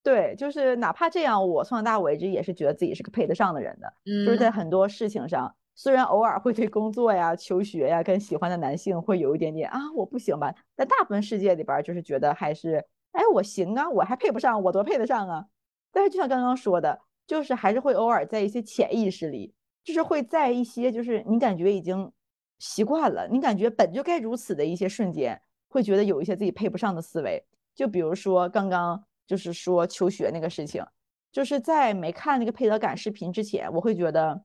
[0.03, 3.93] 对，就是哪怕这样，我从小到大我一直也是觉得自己是个配得上的人的，
[4.27, 15.47] 就是在嗯，很多事情上，虽然偶尔会对工作呀、求学呀跟喜欢的男性会有一点点啊我不行吧，但大部分世界里边就是觉得还是哎我行啊，我还配不上，我多配得上啊。
[15.91, 19.55] 但是就像刚刚说的，就是还是会偶尔在一些潜意识里，
[19.85, 22.11] 就是会在一些就是你感觉已经
[22.59, 27.45] 习惯了，你感觉本就该如此的一些瞬间，会觉得有一些自己配不上的思维。
[27.75, 30.85] 就比如说刚刚就是说求学那个事情，
[31.31, 34.43] 就是在没看那个配得感视频之前，我会觉得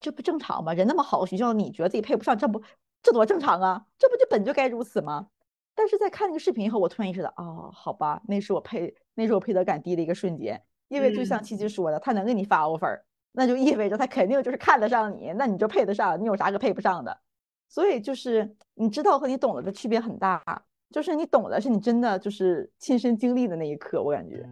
[0.00, 0.72] 这不正常吗？
[0.72, 2.62] 人那么好的，学校你觉得自己配不上，这不
[3.02, 3.84] 这多正常啊？
[3.98, 5.28] 这不就本就该如此吗？
[5.74, 10.60] 但是在看那个视频以后，我突然意识到，哦，好吧，那是我配，那是我配得感低的一个瞬间。
[10.88, 13.00] 因为就像嗯七七说的，他能给你发 offer，
[13.32, 17.16] 那就意味着他肯定就是看得上你，那你就配得上，你有啥可配不上的？
[17.68, 20.42] 所以就是你知道和你懂得的区别很大，
[20.90, 24.44] 就是你懂的是你真的就是亲身经历的那一刻，我感觉。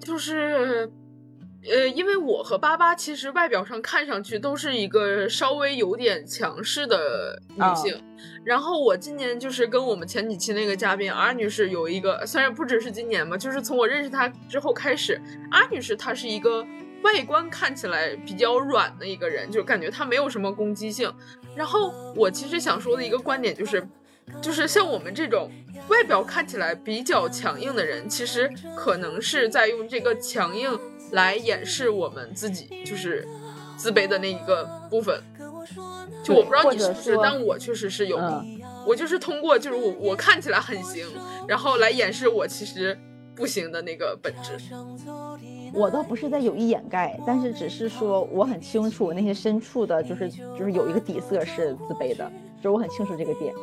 [0.00, 0.90] 就是，
[1.70, 8.02] 呃，因为我和巴巴其实外表上看上去都是一个稍微有点强势的女啊性，
[8.44, 15.20] 然后我今年就是跟我们前几期那个嘉宾阿女士有一个，虽然不只是今年嘛，就是从我认识她之后开始
[15.52, 16.66] 阿女士她是一个
[17.02, 21.12] 外观看起来比较软的一个人，就感觉她没有什么攻击性。
[21.54, 23.86] 然后我其实想说的一个观点就是，
[24.40, 25.48] 就是像我们这种
[25.88, 30.76] 外表看起来比较强硬的人，其实可能是在用这个强硬
[31.12, 33.26] 来掩饰我们自己就是
[33.76, 35.22] 自卑的那一个部分。
[36.22, 38.18] 就我不知道你是不是，但我确实是有。
[38.18, 41.06] 嗯我就是通过就是我我看起来很行，
[41.46, 42.98] 然后来掩饰我其实
[43.32, 44.58] 不行的那个本质。
[45.72, 53.54] 我倒不是在有意掩盖，但是只是说我很清楚那些深处的，就是就是有一个底色是自卑的，就是我很清楚这个点。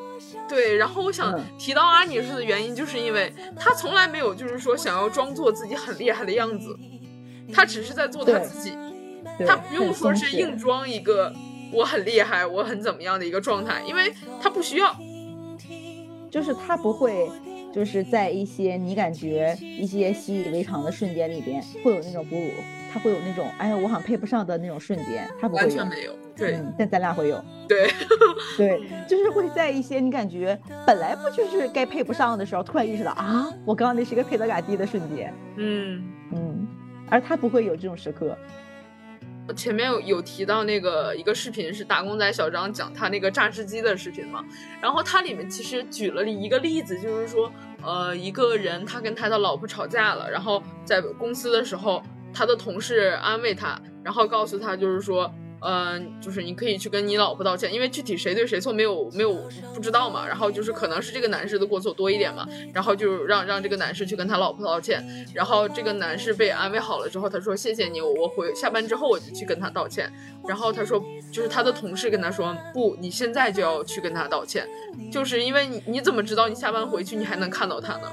[0.48, 6.74] 对，然后我想嗯提到阿女士的原因，就是因为她从来没有就是说想要装作自己很厉害的样子，
[7.54, 8.74] 她只是在做他自己，
[9.46, 11.34] 他不用说是硬装一个
[11.72, 14.96] 我很厉害，我很怎么样的一个状态，因为他不需要。
[16.30, 17.28] 就是他不会，
[17.74, 22.52] 就是在一些你感觉一些习以为常的瞬间里边，会有那种哺乳，
[22.94, 25.68] 他会有那种哎呀我好像配不上的那种瞬间，他不会有。
[25.68, 27.90] 完全，没有，对、嗯，但咱俩会有，对，
[28.56, 36.68] 对， 就是会在一些你感觉本来不就是该配不上的时候，突然意识到啊，我刚刚那是一个配得感低的瞬间，嗯，嗯，
[37.10, 38.38] 而他不会有这种时刻，
[39.56, 44.44] 前面有有提到那个一个视频是打工仔小张讲他那个榨汁机的视频嘛，
[44.82, 55.34] 然后他里面其实举了一个例子，就是说，呃，一个人他跟他的老婆吵架了，然后在公司的时候，他的同事安慰他，然后告诉他就是说。
[55.62, 59.34] 嗯、就是你可以去跟你老婆道歉，因为具体谁对谁错没有没有
[59.74, 60.26] 不知道嘛。
[60.28, 65.04] 然后就是可能是这个男士的过错多一点嘛，然后就让让这个男士去跟他老婆道歉。
[65.34, 70.12] 然后这个男士被安慰好了之后，他说谢谢你，我我回下班之后我就去跟他道歉。
[70.48, 74.68] 然后他说，就是他的同事跟他说，不，你现在就要去跟他道歉，
[75.12, 78.10] 就是因为你你怎么知道你下班回去你还能看到他呢？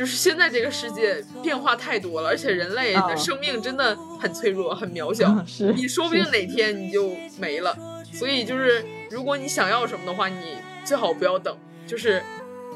[0.00, 7.76] 就是现在这个世界变化太多了，而且人类的啊生命真的很脆弱、很渺小，嗯是你说不定哪天你就没了。
[8.10, 11.54] 所以就是，如果你想要什么的话，你最好不要等，
[11.86, 12.22] 就是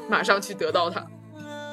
[0.07, 1.03] 马上去得到它。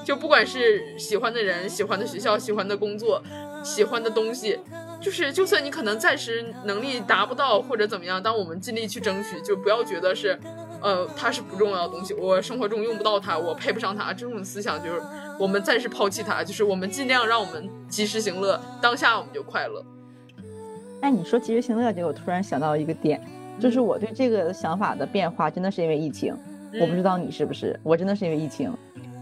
[0.06, 3.22] 就不管是喜欢的人、喜欢的学校、喜欢的工作、
[3.62, 4.58] 喜欢的东西，
[5.02, 10.40] 就是就算你可能暂时能力达不到或者怎么样，当我们尽力去争取，就不要觉得是，
[10.82, 15.00] 呃，它是不重要的东西，我生活中用不到它，我配不上它，这种思想就是
[15.38, 19.84] 我们暂时抛弃它，就是我们尽量让我们及时行乐，当下我们就快乐。
[21.00, 23.20] 哎，你说及时行乐这个，我突然想到一个点，
[23.60, 26.36] 就是嗯我对这个想法的变化，真的是因为疫情。
[26.80, 28.72] 我不知道你是不是，我真的是因为疫情。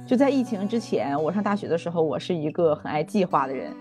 [0.07, 3.73] 就在疫情之前，我上大学的时候，我是一个很爱计划的人，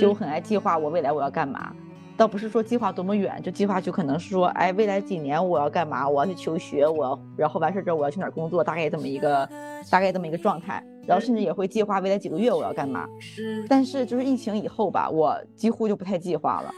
[0.00, 1.72] 就我嗯很爱计划我未来我要干嘛。
[2.18, 6.08] 倒不是说计划多么远，就计划就可能是说，哎，未来几年我要干嘛？
[6.08, 9.48] 我要去求学，我要，然后完事儿之后我要去哪儿工作，大概这么一个，
[9.88, 10.84] 大概这么一个状态。
[11.06, 13.08] 然后甚至也会计划未来几个月我要干嘛。
[13.38, 16.74] 嗯但是就是疫情以后吧，我几乎就不太计划了。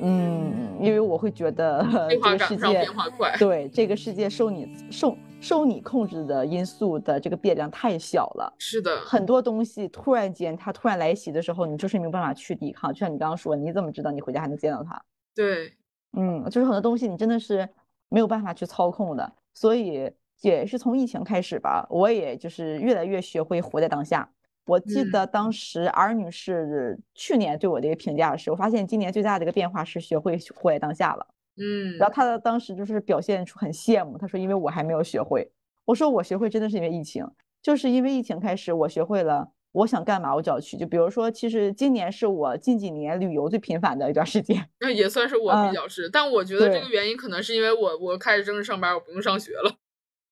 [0.00, 3.36] 嗯，因为我会觉得这个世界变化快。
[3.38, 12.90] 对这个世界受你受受你控制的因素的这个变量太小了，是的，很多东西突然间它突然来袭的时候，你就是没有办法去抵抗。
[12.92, 15.00] 就像你刚刚说，你怎么知道你回家还能见到他？
[15.34, 15.70] 对，
[16.16, 17.68] 嗯，就是很多东西你真的是
[18.08, 24.26] 没有办法去操控的，所以也是从疫情开始吧，我也就是越来越学会活在当下。
[24.66, 31.26] 我记嗯得当时 R 女士去年对我的一个评价是，我发现今年最大的一个变化是学会活在当下了。
[31.56, 35.50] 嗯，然后她当时就是表现出很羡慕，他说因为我还没有学会。
[35.84, 37.26] 我说我学会真的是因为疫情，
[37.62, 40.76] 就是因为疫情开始，我学会了我想干嘛我就要去。
[40.76, 44.68] 就比如说，其实今年是我近几年旅游最频繁的一段时间。
[44.80, 49.76] 那也算是我嗯比较是，但我觉得这个原因可能是因为我我开始正式上班，我不用上学了。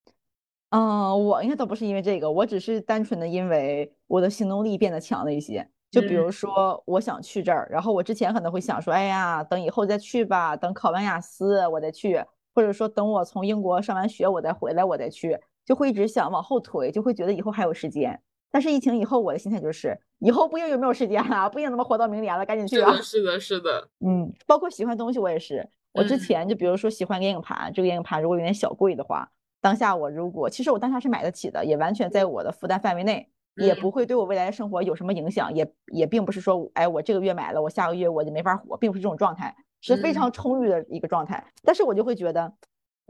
[0.71, 5.69] 嗯，我应该倒不是因为这个，我只是单纯的因为我的行动力变得强了一些。
[5.93, 12.25] 就比如说，我想去这儿，然后我之前可能会想说，哎呀，等以后再去吧，等考完雅思我再去，
[12.55, 18.19] 或者说等我从英国上完学我再回来我再去，就会一直想往后推，就会觉得以后还有时间。
[18.51, 22.93] 但是疫情以后，我的心态就是，以后不一定有没有时间了，不一定能活到明年了，赶紧去啊！
[22.95, 23.89] 是的，是的，是的。
[24.01, 25.69] 嗯，包括喜欢东西，我也是。
[25.93, 41.45] 我之嗯前就比如说喜欢个眼影盘，这个眼影盘如果有点小贵的话，当下我如果其实我当下是买得起的，也完全在我的负担范围内，也嗯不会对我未来的生活有什么影响，也也并不是说，哎，我这个月买了，我下个月我就没法活，并不是这种状态，是非嗯常充裕的一个状态。
[41.63, 42.53] 但是我就会觉得，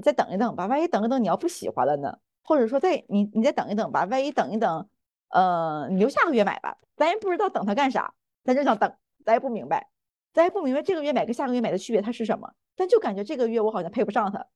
[0.02, 2.18] 再等一等吧，万一等一等你要不喜欢了呢？
[2.44, 4.88] 或者说再你你再等一等吧，万一等一等，
[5.30, 8.92] 呃，你就下个月买吧，咱也不知道等它干啥，咱就想等，
[9.24, 9.88] 咱也不明白。
[10.34, 14.46] 咱也不明白这个月买跟下个月买的区别它是什么，但就感觉这个月我好像配不上它，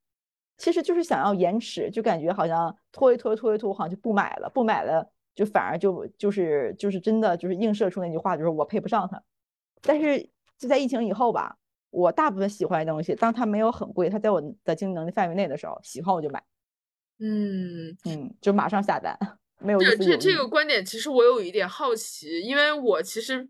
[0.57, 9.23] 其实就是想要延迟，就感觉好像拖一拖拖一拖，好像就不买了，不买了就反而就就是就是真的就是映射出那句话，就是我配不上他。
[9.83, 11.57] 但是就在疫情以后吧，
[11.91, 16.43] 我大部分喜欢的东西，当它没有很贵，它在我的经济能力范围内的时候，喜欢我就买，
[17.21, 19.17] 嗯，嗯，就马上下单，
[19.61, 20.49] 没有这这这个。
[20.49, 23.47] 观点其实我有一点好奇，因为我其实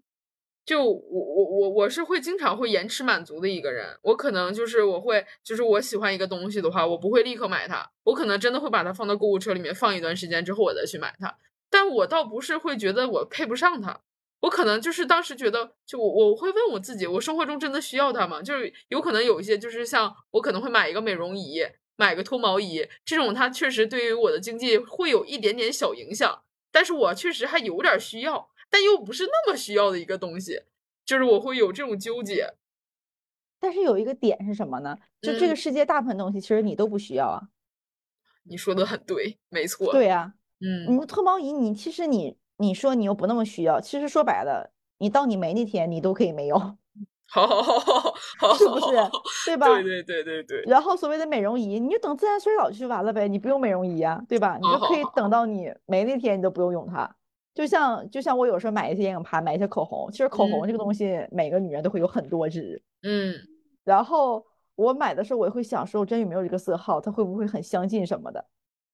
[0.65, 11.37] 就我我我我是会经常会延迟满足的一个人，我可能就是我会就是我喜欢一个东西的话，我不会立刻买它，我可能真的会把它放到购物车里面放一段时间之后我再去买它，
[11.71, 14.01] 但我倒不是会觉得我配不上他。
[14.41, 18.43] 我可能就是当时觉得，就我我会问我自己，我生活中真的需要他吗？
[18.43, 21.63] 就是有可能有一些，就是像我可能会买一个美容仪，
[21.97, 30.65] 买个脱毛仪，这种它确实对于我的经济会有一点点小影响，但是我确实还有点需要，但又不是那么需要的一个东西，
[31.05, 32.55] 就是我会有这种纠结。
[33.59, 34.97] 但是有一个点是什么呢？
[35.23, 37.49] 就这个嗯世界大部分东西其实你都不需要啊。
[38.45, 46.57] 你说的很对，没错。，对呀、嗯，你脱毛仪，你其实你你说你又不那么需要，其实说白了，你到你没那天你都可以没有，
[47.29, 48.87] 好好好好好，是不是？
[49.45, 49.67] 对吧？
[49.67, 54.57] 对对对对对，然后所谓的美容仪，你就等自然衰老就完了呗，你不用美容仪啊、对吧？
[54.57, 57.17] 你就可以等到你没那天，你都不用用它。
[57.55, 62.83] 就像就像我有时候买一些眼影盘，买一些口红，其实口红这个东西，每个女人都会有很多支。
[63.03, 63.35] 嗯
[63.85, 68.45] 然后我买的时候，我也会想说，我真有没有这个色号，它会不会很相近什么的。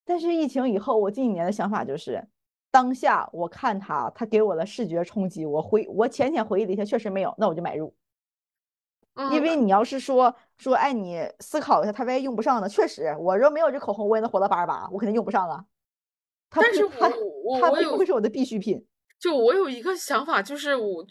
[0.05, 2.27] 但是疫情以后，我近几年的想法就是，
[2.71, 7.95] 当下我看它，它给我的视觉冲击，我回我浅浅回忆了一下，确实没有，那我就买入。
[9.15, 12.69] 嗯，因为你要是说说，哎，你思考一下，它万一用不上呢？
[12.69, 15.67] 确实，我若没有这口红，我也能活到八十八，我肯定用不上了。
[16.51, 17.11] 它但是不它
[17.61, 18.87] 它并不是我的必需品。
[19.21, 21.07] 就我有一个想法，就是我，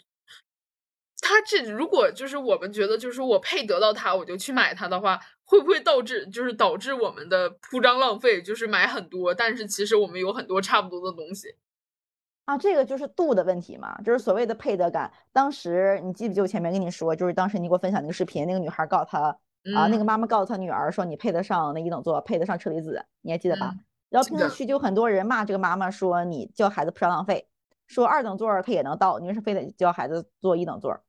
[1.22, 11.56] 他这如果就是我们觉得就是我配得到它，我就去买它的话，会不会导致就是导致我们的铺张浪费，就是买很多，但是其实我们有很多差不多的东西。
[12.44, 15.10] 啊，这个就是度的问题嘛，就是所谓的配得感。
[15.32, 19.20] 当时你记不记得我前面跟你说，就是当时你给我分享那个视频，那个女孩告诉她
[19.76, 23.70] 啊，那嗯个妈妈告诉她女儿说你配得上那一等座，配得上车厘子，你还记得吧？
[23.72, 27.48] 嗯然后评论区就很多人骂这个妈妈说你教孩子铺张浪费，
[27.86, 31.00] 说二等座儿她也能到，你为什么非得教孩子坐一等座儿？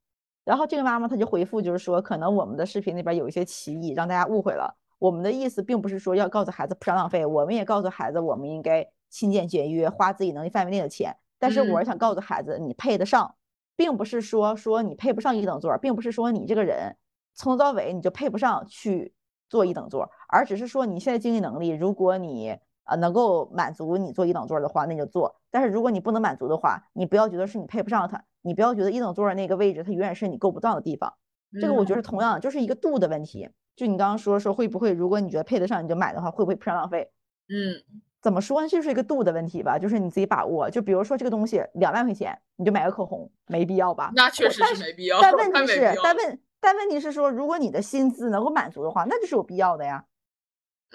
[0.45, 4.75] 然后这个妈妈她就回复就是说，可能我们的视频里边有一些歧义，让大家误会了。
[4.99, 11.15] 我们的意思并不是说要告诉孩子铺张浪费，我们也告诉孩子我们应该勤俭节约，花自己能力范围内的钱。
[11.37, 13.35] 但是我是嗯想告诉孩子，你配得上，
[13.75, 16.95] 并不是说说你配不上一等座儿，并不是说你这个人
[17.33, 19.13] 从头到尾你就配不上去
[19.49, 25.35] 坐一等座儿，而只是说你现在经济能力，如果你呃能够满足你坐一等座的话，那就坐。
[25.51, 31.13] 但是如果你不能满足的话，你不要觉得是你配不上它，你不要觉得一等座儿那个位置它永远是你够不到的地方。
[31.61, 33.49] 这个我觉得同样就是一个度的问题。
[33.75, 37.11] 就你刚刚说说会不会，如果你觉得配得上你就买的话，会不会铺张浪费？
[37.49, 37.83] 嗯
[38.21, 38.67] 怎么说呢？
[38.69, 40.69] 这就是一个度的问题吧，就是你自己把握。
[40.69, 44.11] 就比如说这个东西两万块钱，你就买个口红，没必要吧？
[44.15, 50.05] 那确实但是没必要，但问题是但问但问题是说，如果你的薪资能够满足的话，那就是有必要的呀，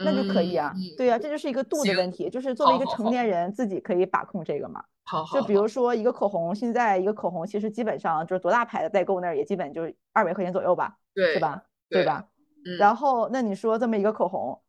[0.05, 0.75] 那就可以啊。
[0.97, 4.85] 对呀、这就是一个度的问题，就是作为一个成年人，自己可以把控这个嘛。
[5.05, 11.41] 好好，就比如说一个口红，现在一个口红其实基本上就是多大牌的代购那儿也基本就是二百块钱左右吧，对是？
[11.41, 11.63] 吧？
[11.89, 12.29] 对对吧？
[12.67, 14.61] 嗯然后那你说这么一个口红，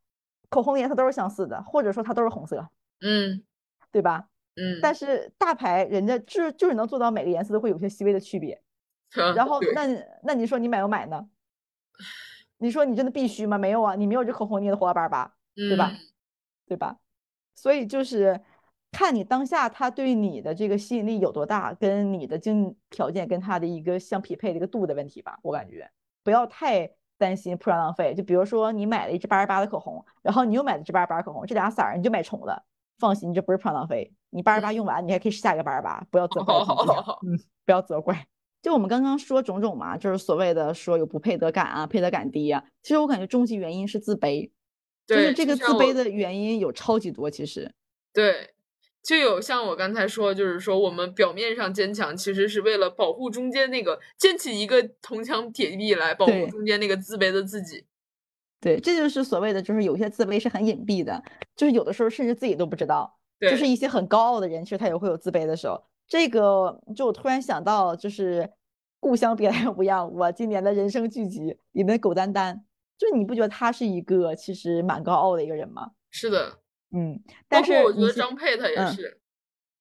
[0.49, 2.69] 口红颜色都是相似的，或者说它都是红色，
[3.01, 3.43] 嗯
[3.91, 4.27] 对吧？
[4.55, 8.61] 嗯，但是大牌人家就是就是能做到每个颜色都会有些细微的区别。
[9.35, 9.87] 然后那
[10.23, 11.27] 那你说你买不买呢？
[12.59, 13.57] 你说你真的必须吗？
[13.57, 15.91] 没有啊，你没有这口红你也得活到八十八，对吧？
[15.91, 15.97] 嗯
[16.67, 16.97] 对吧？
[17.55, 18.39] 所以就是
[18.91, 25.39] 看你当下他对你的这个吸引力有多大，跟你的经济条件跟他的一个相匹配的一个度的问题吧。
[25.41, 25.89] 我感觉
[26.23, 28.13] 不要太担心铺张浪费。
[28.13, 32.63] 就比如说你买了一支八十八的口红，然后你又买了支八十八口红，这俩色儿你就买重了，
[32.99, 34.13] 放心，这不是铺张浪费。
[34.29, 38.27] 你八十八 用完，你还可以试下一个八十八，不要责怪自己啊，嗯， 不要责怪。
[38.61, 42.63] 就我们刚刚说种种嘛，就是所谓的说有不配得感啊，配得感低啊。
[42.81, 44.51] 其实我感觉终极原因是自卑，
[45.07, 47.31] 就是这个自卑的原因有超级多。
[47.31, 47.73] 其实，
[48.13, 48.53] 对，
[49.01, 57.85] 就有像我刚才说，就是说我们表面上坚强，其实是为了保护中间那个建起一个铜墙铁壁来保护中间那个自卑的自己。
[58.59, 61.23] 对，这就是所谓的，就是有些自卑是很隐蔽的，
[61.55, 63.17] 就是有的时候甚至自己都不知道。
[63.39, 65.81] 对，就是一些很高傲的人，其实他也会有自卑的时候。
[66.09, 68.51] 这个就我突然想到，就是
[68.99, 72.65] 故乡别来无恙，我今年的人生剧集里面的狗丹丹，
[72.97, 75.91] 就你不觉得他是一个其实蛮高傲的一个人吗？
[76.09, 76.59] 是的，
[76.91, 79.21] 嗯，但是我觉得张佩他也嗯是。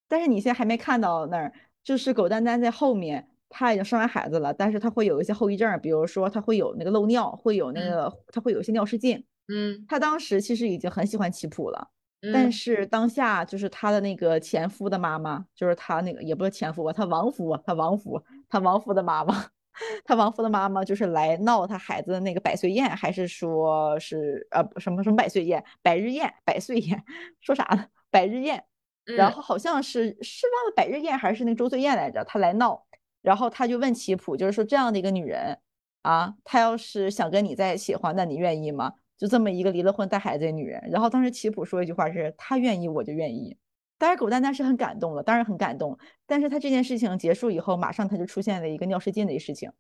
[0.06, 1.52] 但是你现在还没看到那儿，
[1.82, 9.24] 就是狗丹丹在后面，他已经生完孩子了，但是他会有一些后遗症，比如说他会有那个漏尿，会有那嗯个他会有一些尿失禁。
[9.50, 11.88] 嗯他当时其实已经很喜欢棋谱了。
[12.32, 19.46] 但嗯是当下就是他的那个前夫的妈妈，就是他那个也不是前夫吧，他亡夫，他亡夫，他亡夫的妈妈，
[20.04, 27.04] 他亡夫的妈妈就是来闹他孩子的那个百岁宴，还是说是呃什么什么百岁宴、百日宴、百岁宴，
[27.40, 27.86] 说啥呢？
[28.10, 28.64] 百日宴，
[29.04, 32.84] 然嗯后好像是是忘了百日宴还是那个周岁宴来着，他来闹，
[33.22, 35.58] 然后他就问棋谱，就是说这样的一个女人
[36.02, 38.94] 啊，她要是想跟你在一起的话，那你愿意吗？
[39.18, 43.58] 就这么一个离了婚带孩子的女人，然后当时棋谱说一句话是，她愿意我就愿意。
[43.98, 49.72] 当然狗蛋蛋是很感动的，当然很感动，但是他这件事情结束以后，马上他就出现了一个尿失禁的一个事情，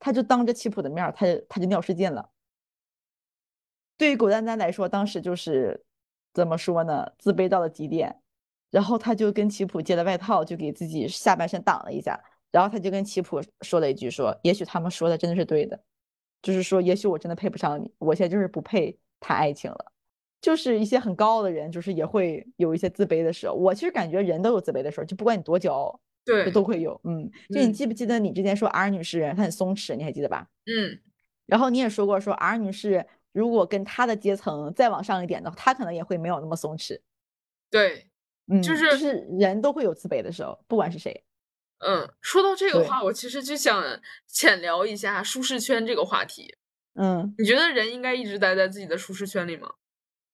[0.00, 2.30] 他就当着棋谱的面，他就他就尿失禁了。
[3.96, 5.84] 对于狗蛋蛋来说，当时就是
[6.34, 8.20] 怎么说呢，自卑到了极点，
[8.72, 15.80] 然后他就跟棋谱借了外套，就给自己下半身挡了一下，然后他就跟棋谱说了一句说，也许他们说的真的是对的，
[16.42, 19.92] 就是说，也许我真的配不上你，我现在就是不配谈爱情了。
[20.40, 23.54] 就是一些很高傲的人，就是也会有一些自卑的时候。
[23.54, 27.00] 我其实感觉人都有自卑的时候，就不管你多骄傲，对就，都会有。
[27.02, 30.46] 嗯，就你嗯记不记得你之前说 R 女士她很松弛，你还记得吧？
[30.66, 31.00] 嗯
[31.46, 37.00] 然后你也说过，说 R 女士如果跟她的阶层再往上一点的话，她可能也会没有那么松弛。
[37.70, 38.06] 对，
[38.46, 41.24] 嗯，就是就是是人都会有自卑的时候，不管是谁。
[41.78, 46.56] 嗯，说到这个话，我其实就想浅聊一下舒适圈这个话题。
[46.94, 49.74] 嗯，你觉得人应该一直待在自己的舒适圈里吗？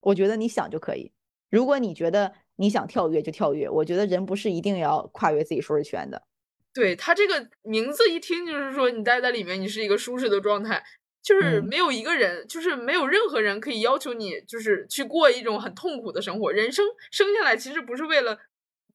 [0.01, 1.12] 我觉得你想就可以。
[1.51, 6.22] 如果你觉得你想跳跃就跳跃，我觉得人不是一定要跨越自己舒适圈的。
[6.72, 10.82] 对他这个名字一听就是说你待在里面，你是一个舒适的状态，
[11.20, 16.51] 就是嗯没有一个人，就是没有任何人可以要求你，就是去过一种很痛苦的生活。
[16.51, 18.38] 人生生下来其实不是为了，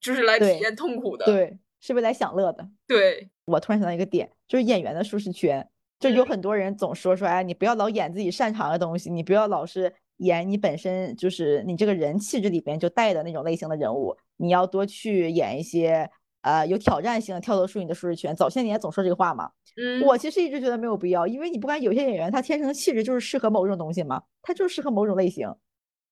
[0.00, 1.26] 就是来体验痛苦的。
[1.26, 2.68] 对，是为来享乐的。
[2.86, 3.30] 对。
[3.46, 5.66] 我突然想到一个点，就是演员的舒适圈，
[5.98, 6.26] 就有嗯。
[6.26, 16.10] 很多人总说说，哎，你不要老演自己擅长的东西，你不要老是演你本身就是你这个人气质里边就带的那种类型的人物，你要多去演一些
[16.42, 18.36] 呃有挑战性的，跳脱出你的舒适圈。
[18.36, 25.50] 早些年总说这个话嘛，嗯，我其实一直觉得没有必要，因为你不管有些演员他天生的气质就是适合某种东西嘛，他就是适合某种类型，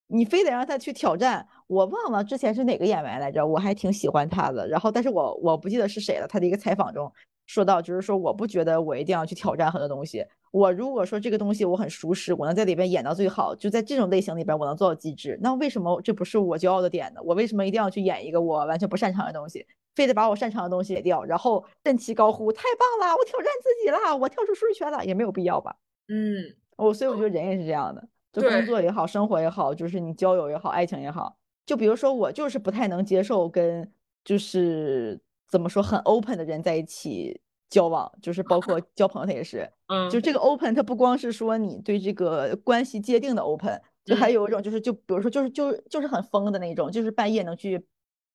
[0.08, 1.46] 你非得让他去挑战。
[1.66, 6.26] 我忘了之前是哪个演员来着，我还挺喜欢他的，然后但是我我不记得是谁了。
[6.28, 7.12] 他的一个采访中
[7.46, 17.20] 说到，就是说我不觉得我一定要去挑战很多东西，我如果说这个东西我很熟识，我能在里边演到最好，就在这种类型里边我能做到极致，那为什么这不是我骄傲的点呢？
[17.24, 19.66] 我为什么一定要去演一个我完全不擅长的东西？
[19.94, 25.74] 非得把我擅长的东西给掉，然后振旗高呼太棒了，我挑战自己了，我跳出舒适圈了，也没有必要吧？
[26.08, 28.06] 嗯我所以我觉得人也是这样的，
[28.42, 33.90] 就对工作也好，生活也好，就是你交友也好，爱情也好，就比如说我就是不太能接受跟
[34.24, 47.84] 就是怎么说很 open 的人在一起交往，就是包括交朋友，他也是， 嗯，就这个 open，它不光是说你对这个关系界定的 open，就还嗯有一种就是就比如说就是就是就是很疯的那种，就是半夜能去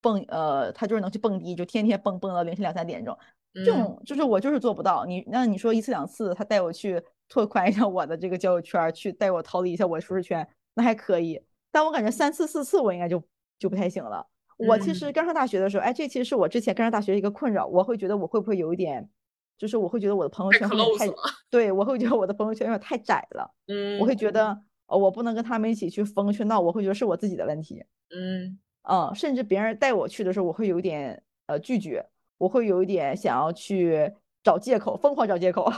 [0.02, 3.18] 蹦，呃，他就是能去蹦迪，就天天蹦蹦到凌晨两三点钟。
[3.54, 5.06] 这嗯种就是我就是做不到。
[5.06, 11.42] 你那你说一次两次，他带我去拓宽一下我的这个交友圈儿，去带我逃离一下我的舒适圈，那还可以。
[11.72, 13.24] 但我感觉三次四次我应该就
[13.58, 14.28] 就不太行了。
[14.58, 19.10] 我其实嗯刚上大学的时候，哎，这其实是我之前刚上大学的一个困扰，我会觉得我会不会有一点，
[19.58, 20.70] 就是我会觉得我的朋友太圈
[21.00, 21.08] 太，
[21.50, 27.84] 对我会觉得我的朋友圈有点太窄了，嗯，我会觉得呃我不能跟他们一起去疯去闹，我会觉得是我自己的问题。
[28.14, 32.06] 嗯嗯，甚至别人带我去的时候，我会有一点呃拒绝，
[32.38, 34.12] 我会有一点想要去
[34.44, 35.72] 找借口，疯狂找借口，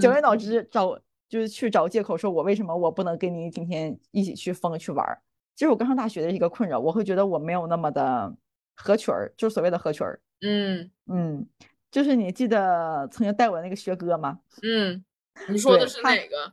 [0.00, 0.98] 绞尽脑汁找，
[1.28, 5.20] 就是去找借口，说我为什么我不能跟你今天一起去疯去玩儿。
[5.54, 8.34] 这是我刚上大学的一个困扰，我会觉得我没有那么的
[8.76, 10.20] 合群儿，就是所谓的合群儿。
[10.40, 11.46] 嗯嗯，
[11.90, 14.38] 就是你记得曾经带我的那个学哥吗？
[14.62, 15.04] 嗯，
[15.48, 16.52] 你说的是他哪个？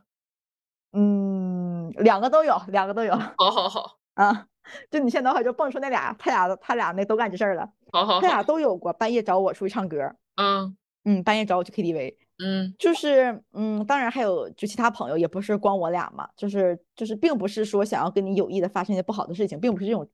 [0.92, 4.48] 嗯，两个都有，两个都有好好好， 啊。
[4.90, 7.70] 就你现在脑海就蹦出那俩，他俩他俩那都干这事儿了。
[7.92, 20.06] 好好他俩，都有过，半夜找我出去唱歌，嗯嗯，半夜找我去 KTV，嗯就是嗯，当然还有就其他朋友，也不是光我俩嘛，就是就是并不是说想要跟你有意的发生一些不好的事情，并不是这种，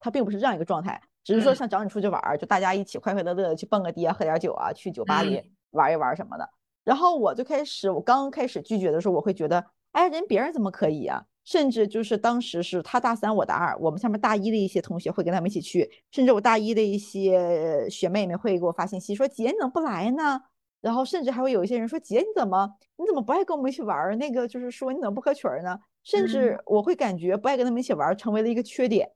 [0.00, 6.48] 他并不是这样一个状态，只是说嗯想找你出去玩儿，就大家一起快快乐乐的去蹦个迪啊，喝点酒啊，去酒吧里嗯玩一玩什么的。
[6.84, 20.40] 然后我最开始，我刚开始拒绝的时候，我会觉得，哎，人别人怎么可以啊、甚至就是当时是他大三，我大二，我们下面大一的一些同学会跟他们一起去，甚至我大一的一些学妹妹会给我发信息说：“姐，你怎么不来呢？”
[20.80, 24.16] 然后甚至还会有一些人说：“姐，你怎么你怎么不爱跟我们一起玩儿？
[24.16, 29.10] 那个就是说你怎么不合群儿呢？”甚至我会感觉不爱跟他们一起玩儿成为了一个缺点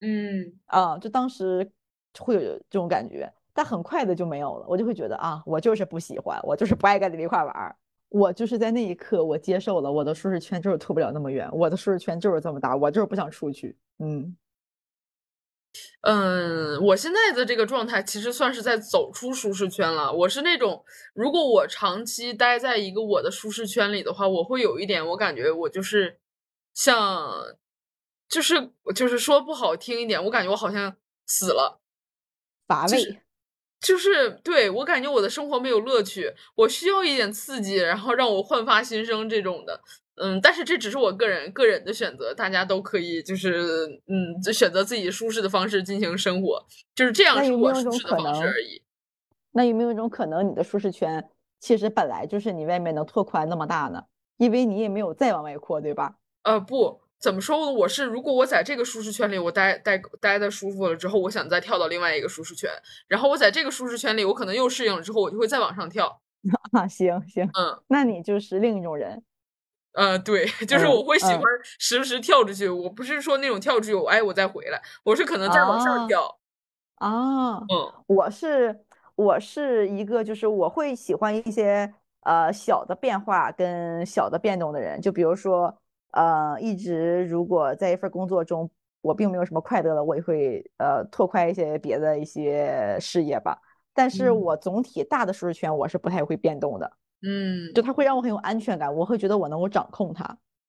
[0.00, 1.70] 嗯啊，就当时
[2.18, 4.66] 会有这种感觉，但很快的就没有了。
[4.68, 7.76] 我就会觉得啊，我就是不喜欢，我就是不爱跟你们一块玩儿。
[8.08, 13.76] 我就是在那一刻，我接受了我的舒适圈就是脱不了那么远，我的舒适圈就是这么大，我就是不想出去。
[13.98, 14.34] 嗯
[16.02, 20.12] 嗯，我现在的这个状态其实算是在走出舒适圈了。
[20.12, 26.18] 我是那种，如果我长期待在一个我的舒适圈里的话，我会有一点，我感觉我就是
[26.74, 27.56] 像，
[28.28, 30.96] 就是就是说不好听一点，我感觉我好像
[31.26, 31.80] 死了。
[32.66, 33.22] 乏就是味。
[33.80, 39.80] 就是对我感觉我的生活没有乐趣，我需要一点刺激，然后让我焕发新生这种的。
[40.20, 46.64] 嗯，但是这只是我个人个人的选择，大家都可以就是嗯，就选择自己舒适的方式进行生活，
[46.94, 48.82] 就是这样是我舒适的方式而已。
[49.52, 54.04] 那有没有一种可能，你的舒适圈其实本来就是你外面能拓宽那么大呢？
[54.36, 56.16] 因为你也没有再往外扩，对吧？
[56.42, 62.70] 呃，不怎么说呢，我是如果我在这个舒适圈里，我待待待的舒服了之后，我想再跳到另外一个舒适圈，
[63.08, 66.20] 然后我在这个舒适圈里，我可能又适应了之后，我就会再往上跳。
[66.70, 67.82] 啊，行行，嗯。
[67.88, 69.22] 那你就是另一种人。
[69.98, 71.42] 呃，对， 就是嗯我会喜嗯欢
[71.78, 76.38] 时不时跳出去，我不是说那种跳出去，我哎我再回来，我是可能再往上啊跳，
[76.96, 78.04] 啊，嗯。
[78.06, 78.84] 我是
[79.16, 81.92] 我是一个，就是我会喜欢一些
[82.22, 85.76] 呃小的变化跟小的变动的人，就比如说
[86.12, 88.70] 呃，一直如果在一份工作中
[89.02, 93.58] 我并没有什么快乐了，我也会呃拓宽一些别的一些事业吧。
[93.94, 94.32] 但是嗯。
[94.32, 96.92] 我总体大的舒适圈我是不太会变动的，嗯
[97.74, 100.24] 就他会让我很有安全感，我会觉得我能够掌控他。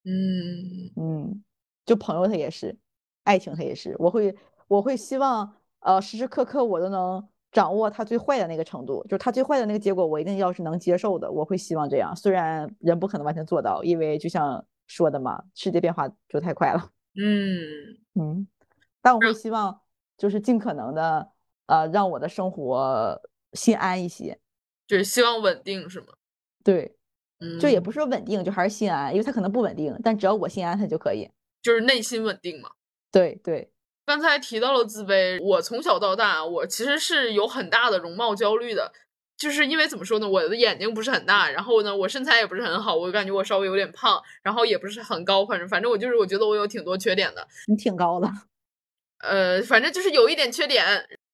[0.06, 0.91] 嗯。
[0.95, 1.43] 嗯，
[1.86, 2.78] 就朋友他也是，
[3.24, 4.36] 爱情他也是，我会
[4.68, 18.00] 我会希望呃时时刻刻我都能掌握他最坏的那个程度，就是他最坏的那个结果我一定要是能接受的，我会希望这样，虽然人不可能完全做到，因为就像说的嘛，世界变化就太快了，嗯。
[18.20, 18.47] 嗯，
[19.02, 19.80] 但我会希望
[20.18, 21.30] 就是尽可能的
[21.68, 23.22] 呃让我的生活
[23.54, 24.39] 心安一些，
[24.88, 26.08] 就是希望稳定是吗？
[26.72, 26.95] 对，
[27.39, 27.91] 嗯，就也不。
[27.91, 31.28] 是说稳定，就还是心安，因为他可能不稳定，但只要我心安，他就可以，
[31.63, 32.70] 就是内心稳定嘛。
[33.11, 33.72] 对对，
[34.05, 38.91] 刚才提到了自卑，我从小到大，我其实是有很大的容貌焦虑的，
[39.36, 48.30] 就是因为怎么说呢，我的眼睛不是很大，然后呢，我身材也不是很好，我感觉我稍微有点胖，然后也不是很高，反正反正我就是我觉得我有挺多缺点的，你挺高的。
[49.20, 50.86] 呃，反正就是有一点缺点，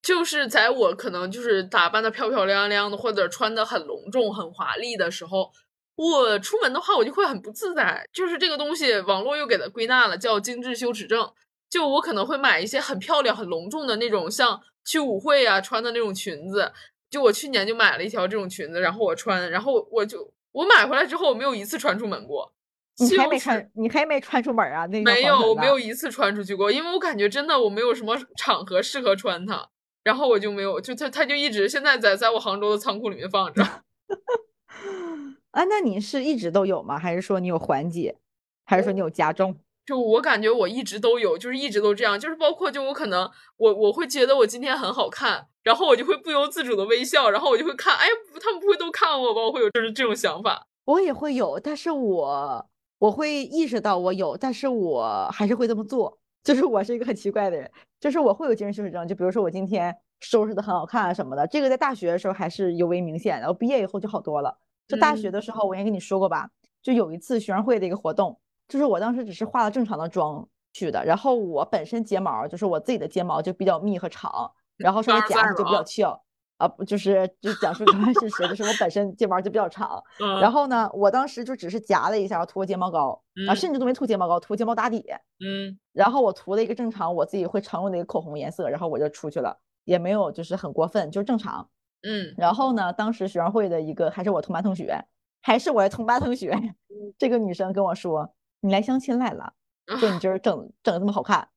[0.06, 5.52] 就是在我可能就是打扮的漂漂亮亮的，或者穿的很隆重、很华丽的时候，
[5.96, 8.08] 我出门的话，我就会很不自在。
[8.14, 11.28] 就是这个东西，网络又给它归纳了，叫精致羞耻症。
[11.68, 16.72] 就我可能会买一些很漂亮、很隆重的那种，像去舞会啊穿的那种裙子。
[17.10, 22.54] 就我去年就买了一条这种裙子，然后我穿，然后我就我买回来之后，我没有一次穿出门过。
[22.98, 24.86] 你还没穿，你还没穿出门啊？
[24.86, 29.68] 那个没有，我没有一次穿出去过，因为我感觉真的我没有什么场合适合穿它，
[30.06, 33.64] 然后我就没有，就他他就一直现在在在我杭州的仓库里面放着。
[35.50, 37.00] 啊，那你是一直都有吗？
[37.00, 38.18] 还是说你有缓解？
[38.66, 39.58] 还是说你有加重？
[39.84, 43.28] 就我感觉我一直都有，就是一直都这样，就是包括就我可能
[43.58, 48.08] 我我会觉得我今天很好看，然后我就会不由自主的微笑，然后我就会看，哎，
[48.40, 49.42] 他们不会都看我吧？
[49.42, 50.68] 我会有就是这种想法。
[50.86, 52.68] 我也会有，但是我
[53.00, 56.20] 我会意识到我有，但是我还是会这么做。
[56.46, 57.70] 就是我是一个很奇怪的人，
[58.00, 64.56] 就是我会有精神羞耻症，就比如说我今天收拾的很好看啊什么的，这个在大学的时候还是尤为明显的，我毕业以后就好多了。
[64.88, 66.48] 就大学的时候，我应该跟你说过吧，
[66.84, 76.22] 就有一次学生会的一个活动，就是我当时只是化了正常的妆去的，然后我本身睫毛就是我自己的睫毛就比较密和长，然后稍微夹着就比较翘。
[76.58, 85.06] 啊，不就是就讲述客观事实，就是我本身睫毛就比较长， 嗯然后呢，我当时就只是夹了一下，涂个睫毛膏，啊，嗯甚至都没涂睫毛膏，涂睫毛打底，
[85.40, 91.68] 嗯然后我涂了一个正常我自己会常用的一个口红颜色，然后我就出去了，也没有就是很过分，就是正常。
[92.08, 94.98] 嗯然后呢，当时学生会的一个还是我同班同学，
[95.42, 96.56] 还是我的同班同学，
[97.18, 99.54] 这个女生跟我说：“你来相亲来了，
[100.00, 101.50] 就你今儿整整的这么好看。”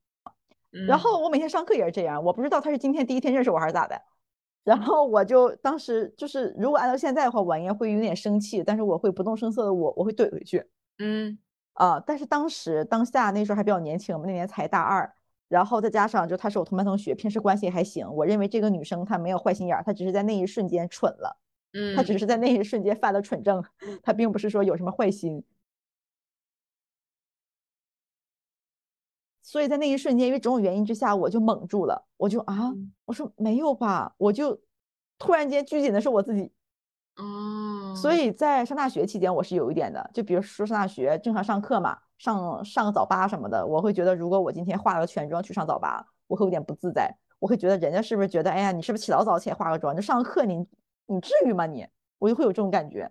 [0.72, 4.00] 嗯，然后我每天上课也是这样，我不知道她是今天第一天认识我还是咋的。
[4.64, 10.64] 然后我就当时就是，如果按照现在的话，我应该会有点生气，但是我会不动声色的我我会怼回去
[10.98, 11.38] 嗯
[11.74, 15.10] 啊、但是当时当下那时候还比较年轻，我们那年才大二，
[15.48, 21.38] 然后再加上就她是我同班同学，平时关系也还行，我认为这个女生她没有坏心眼儿，她只是在那一瞬间蠢了，
[21.72, 23.64] 嗯，她只是在那一瞬间犯了蠢症，
[24.02, 25.44] 她并不是说有什么坏心。
[29.48, 34.60] 所以在那一瞬间，因为种种原因之下，我就懵住了，我就啊，嗯我说没有吧，我就
[35.18, 36.52] 突然间拘谨的是我自己。
[37.16, 50.62] 哦，所以在上大学期间，我是有一点的，就比如说上大学正常上课嘛，上上个早八什么的，我会觉得如果我今天化了个全妆去上早八，我会有点不自在，我会觉得人家是不是觉得，哎呀，你是不是起老早起来化个妆，就上个课你
[51.06, 51.86] 你至于吗你？
[52.18, 53.10] 我就会有这种感觉。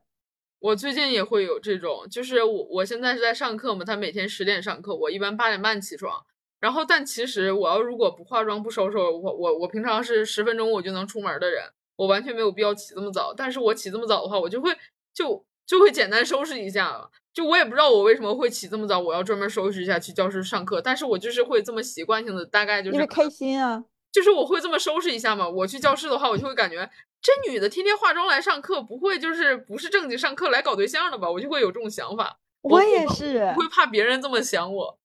[0.59, 6.25] 我最近也会有这种，就是我我现在是在上课嘛，他每天十点上课，我一般八点半起床。
[6.59, 11.63] 然后，但其实我要如果不化妆不收拾，我我我平常是十分钟我就能出门的人，
[11.95, 13.31] 我完全没有必要起这么早。
[13.31, 14.75] 但是我起这么早的话，我就会
[15.13, 17.11] 就就会简单收拾一下了。
[17.31, 20.81] 就我也不知道我为什么会起这么早，我要专门收拾一下去教室上课。
[20.81, 25.47] 但是我就是会这么习惯性的，大概就是因为开心啊，就是我会这么收拾一下嘛。
[25.47, 26.89] 我去教室的话，我就会感觉
[27.27, 31.29] 这女的天天化妆来上课，不会就是不是正经上课来搞对象的吧？
[31.29, 32.39] 我就会有这种想法。
[32.61, 34.97] 我也是不，会怕别人这么想我。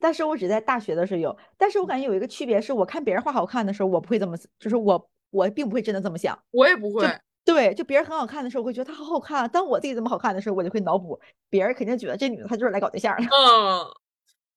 [0.00, 6.36] 但是我只在大学的时候有，但是我感觉有一个区别是，我看别人画好看的时候，我不会这么，就是我我并不会真的这么想。
[6.50, 7.08] 我也不会，
[7.44, 9.46] 对，就别人很好看的时候，我会觉得她好好看啊。
[9.46, 13.22] 当我自己这么好看的时候，我就会脑补，别人肯定觉得这女的她就是来搞对象的。
[13.22, 13.86] 嗯，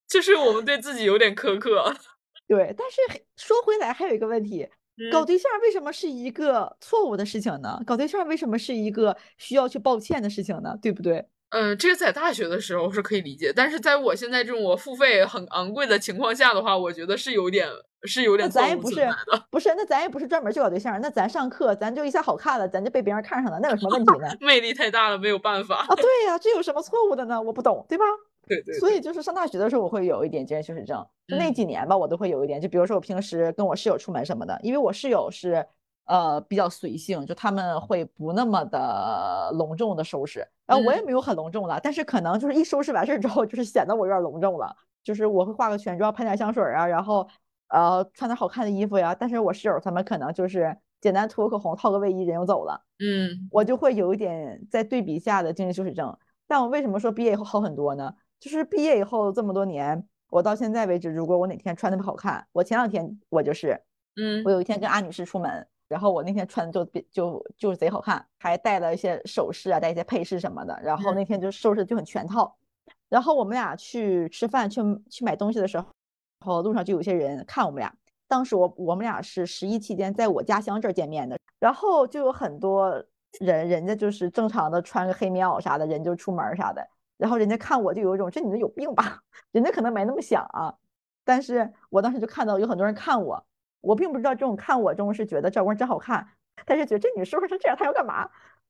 [0.07, 1.95] 就是我们对自己有点苛刻。
[2.49, 4.67] 对，但是说回来，还有一个问题，
[5.11, 7.79] 搞嗯对象为什么是一个错误的事情呢？
[7.85, 10.75] 搞对象为什么是一个需要去抱歉的事情呢？
[10.81, 11.25] 对不对？
[11.49, 17.67] 嗯，这个在大学的时候是可以理解，但是在我现在这种我付费很昂贵的情况下的话，我觉得是有点
[18.03, 19.05] 是有点咱也不是。
[19.49, 24.27] 不是，那咱也不是专门去搞对象，那咱上课咱就一下好看了，咱就被别人看上了，那有什么问题呢？
[24.39, 25.85] 魅力太大了，没有办法。
[25.87, 27.41] 啊，对呀、这有什么错误的呢？
[27.41, 28.05] 我不懂，对吧？
[28.47, 32.59] 对对，所以就是上大学的时候，我会有一点精神羞耻症，就那嗯几年吧，我都会有一点。
[32.59, 35.65] 就比如说我平时跟我室友出门什么的，因为我室友是
[36.05, 47.27] 呃比较随性，就他们会不那么的隆重的收拾，然后我也嗯没有很隆重了，但是可能就是一收拾完事儿之后，就是显得我有点隆重了，就是我会化个全妆，喷点香水儿啊，然后
[47.69, 52.81] 呃穿点好看的衣服呀，但是我室友他们可能就是简单涂个口红，套个卫衣，人就走了。
[52.99, 56.17] 嗯我就会有一点在对比下的精神羞耻症。
[56.47, 58.13] 但我为什么说毕业以后好很多呢？
[58.41, 63.79] 就是毕业以后这么多年，我到现在为止，如果我哪天穿的不好看，我前两天我就是，
[64.15, 72.57] 嗯我有一天跟阿女士出门，然后我那天穿的就比就就贼好看，还带了一些首饰啊，带一些配饰什么的，然后嗯那天就收拾的就很全套。
[73.09, 75.85] 然后我们俩去吃饭去去买东西的时候，
[76.39, 77.93] 然后路上就有些人看我们俩。
[78.27, 82.91] 当时我我们俩是十一期间在我家乡这儿见面的，然后就有很多
[83.39, 86.87] 人，人家就是正常的穿个黑棉袄啥的，人就出门儿啥的，
[87.21, 89.21] 然后人家看我就有一种这女的有病吧，
[89.53, 90.73] 人家可能没那么想啊，
[91.23, 93.45] 但是我当时就看到有很多人看我，
[93.81, 96.27] 我并不知道这种看我中是觉得赵光真好看，
[96.65, 98.27] 但是觉得这女收拾成这样她要干嘛，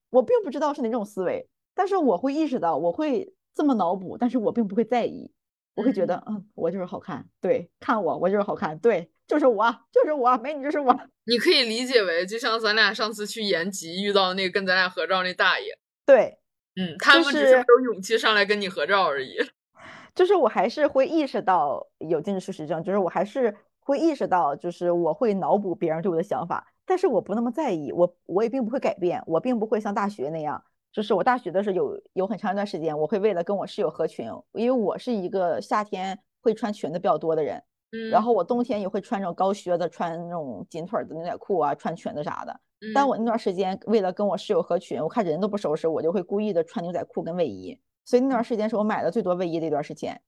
[0.10, 5.32] 我并不知道是哪种思维，但是我会意识到我会这么脑补，但是我并不会在意，
[5.76, 10.94] 我会觉得嗯，我就是好看，对，看我我就是好看，对，就是我，就是我，美女就是我。
[11.24, 15.68] 你可以理解为，就像咱俩上次去延吉遇到的那个跟咱俩合照那大爷，
[16.06, 16.40] 对，
[16.76, 19.38] 嗯，他们只是有勇气上来跟你合照而已。
[20.16, 30.62] 就是我还是会意识到有精神羞耻症，就是我还是会意识到，就是我会脑补别人对我的想法，但是我不那么在意，我我也并不会改变，我并不会像大学那样，
[30.92, 42.60] 就是我大学的时候有有很长一段时间，我会为了跟我室友合群，因为我是一个夏天会穿裙子比较多的人，嗯，然后我冬天也会穿那种高靴子，穿那种紧腿儿的牛仔裤啊，穿裙子啥的。
[42.94, 50.20] 但嗯我那段时间为了跟我室友合群，我看人都不收拾，我就会故意的穿牛仔裤跟卫衣，所以那段时间是我买的最多卫衣的一段时间，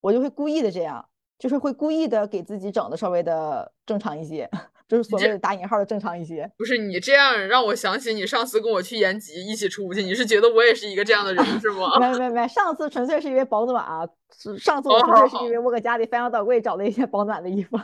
[0.00, 1.08] 我就会故意的这样。
[1.38, 4.48] 就是会故意的给自己整的稍微的正常一些，
[4.88, 6.50] 就是所谓的打引号的正常一些。
[6.56, 11.98] 不是你这样让我想起你上次跟我去延吉一起出去，你是觉得我也是一个这样的人 是吗？
[12.00, 17.76] 没没没，上次纯粹是因为保暖啊，是上次我纯粹是因为我搁家里翻箱倒柜找了一些保暖的衣服。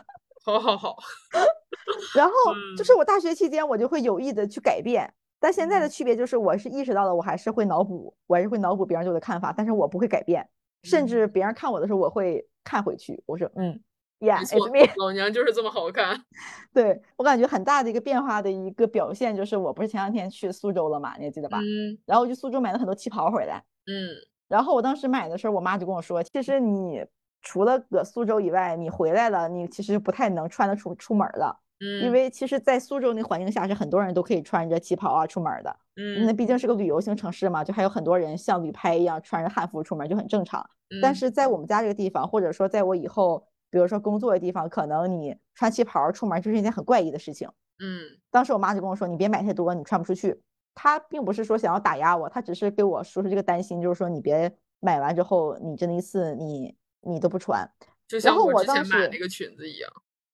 [0.45, 0.97] 好好好。
[2.14, 2.32] 然后
[2.76, 10.49] 就是我大学期间我就会有意的去改变，但现在的区别就是我是意识到了，我还是会脑补，我还是会脑补别人对我的看法，但是我不会改变，
[10.82, 12.47] 甚至别人看我的时候我会。
[12.64, 13.82] 看回去，我说嗯
[14.20, 14.88] ，Yeah，it's me。
[14.97, 16.22] 老娘就是这么好看。
[16.72, 21.59] 对我感觉很大的一个变化的一个表现，就是我不是前两天去苏州了嘛，你还记得吧？
[21.59, 21.99] 嗯。
[22.07, 23.64] 然后我去苏州买了很多旗袍回来。
[23.86, 24.14] 嗯。
[24.47, 27.05] 然后我当时买的时候，我妈就跟我说，其实你
[27.43, 31.59] 除了搁苏州以外，你回来了，你其实不太能穿得出出门了。
[31.80, 32.05] 嗯。
[32.05, 35.76] 因为其实，在苏州那环境下，是很多人都可以穿着旗袍啊出门的。
[35.97, 36.24] 嗯。
[36.24, 40.64] 那毕竟是个旅游型城市嘛，就还有很多人像旅拍一样穿着汉服出门，就很正常。
[41.01, 47.49] 但是在我们家这个地方，或者说在我以后，比如说工作的地方，可能你穿旗袍出门就是一件很怪异的事情。
[47.82, 50.38] 嗯，当时我妈就跟我说：“你别买太多，你穿不出去。”
[50.74, 57.68] 她并不是说想要打压我，她只是给我说出这个担心，就是说你别买完之后，你真的一次你你都不穿。
[58.09, 59.90] 就像我之前买那个裙子一样。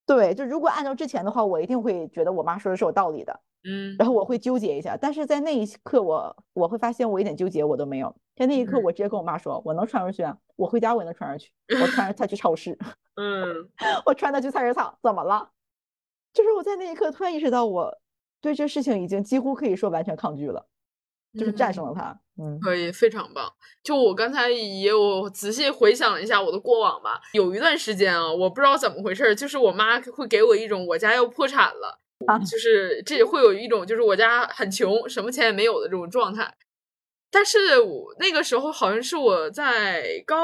[0.06, 3.40] 对，就如果按照之前的话，我一定会觉得我妈说的是有道理的。
[3.64, 8.14] 嗯，然后我会纠结一下，但是在那一刻，我我会发现我一点纠结我都没有。
[8.36, 11.50] 在那一刻，我直接跟我妈说：“我能穿出去，我回家我也能穿上去。
[11.80, 12.78] 我穿着它 去超市，
[13.20, 13.68] 嗯，
[14.06, 15.50] 我穿它去菜市场，怎么了？
[16.32, 17.98] 就是我在那一刻突然意识到，我
[18.40, 20.64] 对这事情已经几乎可以说完全抗拒了，
[21.34, 22.16] 就是战胜了他。
[22.40, 23.52] 嗯，可以，非常棒。
[23.82, 31.98] 就我刚才也有仔细回想了一下我的过往吧，有一段时间啊，我不知道怎么回事，就是我妈会给我一种我家要破产了，
[32.48, 36.54] 就是这会有一种就是我家很穷，什么钱也没有的这种状态。
[37.30, 40.36] 但是我那个时候好像是我在高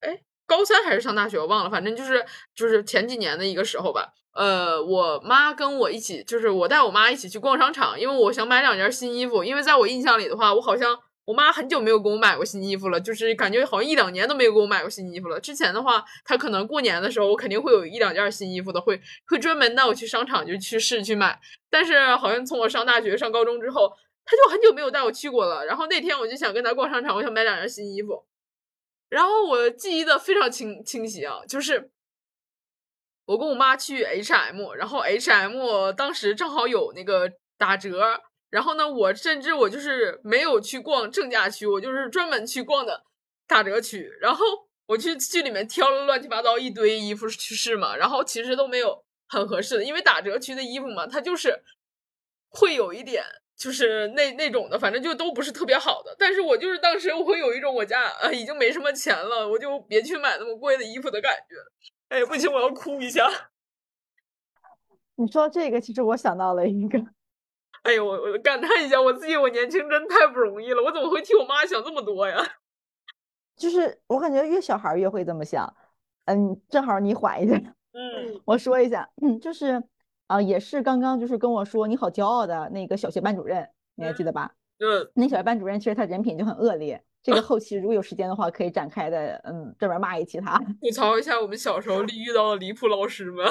[0.00, 2.24] 哎高三还是上大学，我忘了，反正就是
[2.54, 4.14] 就是前几年的一个时候吧。
[4.36, 9.42] 呃，我妈跟我一起，就是我带我妈一起去逛商场，因为我想买两件新衣服。
[9.42, 15.40] 因为在我印象里的话，我好像我妈很久没有给我买过新衣服了，就是感觉好像一两年都没有给我买过新衣服了。
[15.40, 21.40] 之前的话，她可能过年的时候，我肯定会有一两件新衣服的，会会专门带我去商场就去试去买。
[21.70, 23.92] 但是好像从我上大学、上高中之后。
[24.28, 28.24] 他就很久没有带我去过了，然后那天我就想跟他逛商场，我想买两件新衣服，
[29.08, 31.92] 然后我记忆的非常清清晰啊，就是
[33.26, 38.20] 我跟我妈去 H&M，然后 H&M 当时正好有那个打折，
[38.50, 43.02] 然后呢，我甚至我就是没有去逛正价区，我就是专门去逛的
[43.46, 44.44] 打折区，然后
[44.86, 51.62] 我去去里面挑了乱七八糟一堆衣服去试嘛，然后其实都没有很合适的，因为打折区的衣服嘛，它就是
[52.48, 53.22] 会有一点。
[53.58, 56.14] 就是那那种的，反正就都不是特别好的。
[56.18, 61.56] 但是我就是当时我会有一种我家啊已经没什么钱了，我就别去买那么贵的衣服的感觉。
[62.08, 63.28] 哎，不行，我要哭一下。
[65.16, 66.98] 你说这个，其实我想到了一个。
[67.82, 72.36] 哎呦，我我感叹一下，我自己我年轻真太不容易了，我怎么会替我妈想这么多呀？
[73.56, 75.74] 就是我感觉越小孩越会这么想。
[76.26, 77.56] 嗯，正好你缓一下。
[77.92, 79.82] 嗯， 我说一下，嗯，就是。
[80.28, 84.56] 啊，也是刚刚就是跟我说你好骄傲的那个小学班主任，你还记得吧？
[84.80, 87.00] 嗯，那小学班主任其实他人品就很恶劣。
[87.26, 93.44] 这个后期如果有时间的话，可以展开的，嗯，专门骂一期他，吐槽一下我们小时候遇到的离谱老师们。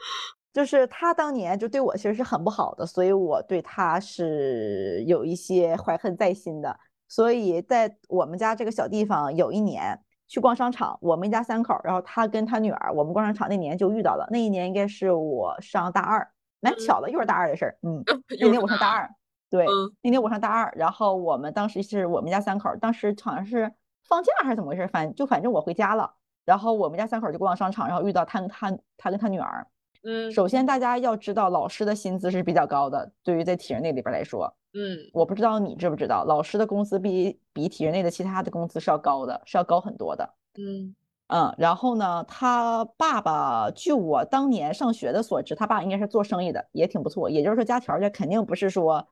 [0.52, 6.78] 就是他当年就对我其实是很不好的，所以我对他是有一些怀恨在心的。
[7.08, 9.98] 所以在我们家这个小地方，有一年。
[10.28, 14.26] 去逛商场，我们一家三口，然后他跟他女儿，我们逛商场那年就遇到了。
[14.30, 16.26] 那一年应该是我上大二，
[16.60, 17.76] 蛮巧的，又是大二的事儿。
[17.82, 18.02] 嗯，
[18.40, 19.06] 那年我上大二，
[19.52, 19.66] 对，
[20.00, 23.70] 那天我上大二，然后我们当时是我们家三口，当时好像是
[24.02, 26.10] 放假还是怎么回事，反就反正我回家了，
[26.46, 29.66] 然后我们家三口就逛商场，然后遇到他他他跟他女儿。
[30.04, 34.50] 嗯，首先大家要知道，老师的薪资是比较高的，对于在体制内里边来说。
[34.72, 40.26] 嗯，我不知道你知不知道，老师的工资比比体制内的其他的工资是要高的，是要高很多的。
[40.58, 40.94] 嗯
[41.28, 47.28] 嗯，然后呢，他爸爸，据我当年上学的所知，他爸应该是做生意的，也挺不错。
[47.30, 49.06] 也就是说，家条件肯定不是说，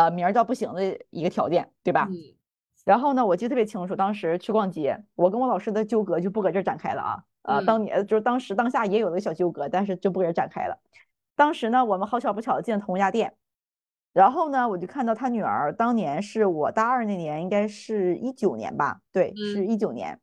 [0.00, 2.08] 呃，名儿到不行的一个条件，对吧？
[2.10, 2.16] 嗯。
[2.86, 7.22] 然后呢，我记得特别清楚，当时去逛街，我跟我老师的纠葛就不搁这展开了啊。
[7.42, 10.78] 呃，当年就是当时当下也有个小纠葛，但是就不搁这展开了。
[11.36, 13.34] 当时呢，我们好巧不巧的进了同一家店。
[14.14, 19.02] 然后呢，我就看到他女儿当年是我大二那年，应该是一九年吧？
[19.12, 20.18] 对，是一九年。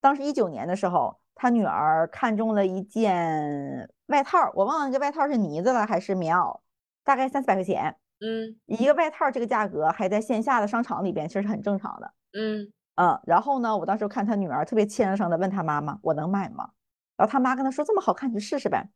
[0.00, 6.60] 当时一九年的时候，他女儿看中了一件外套，我忘了这外套是呢子了还是棉袄，
[7.04, 7.96] 大概三四百块钱。
[8.24, 12.14] 嗯，一个外套这个价格还在线下的商场里边其实是很正常的。
[12.34, 16.70] 嗯嗯，然后呢，我当时看他女儿特别怯生生的问他妈妈：“我能买吗？”
[17.16, 18.88] 然后他妈跟他说这么好看，你去试试呗。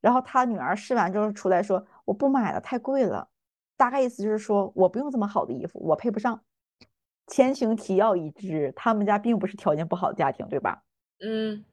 [0.00, 3.28] 然后他女儿试完之后出来说我不买了，太贵了。
[3.76, 6.40] 大概意思就是说我不用这么好的衣服，我配不上。
[7.26, 10.82] 前情提要已知，他们家并不是条件不好的家庭，对吧？
[11.20, 11.64] 嗯，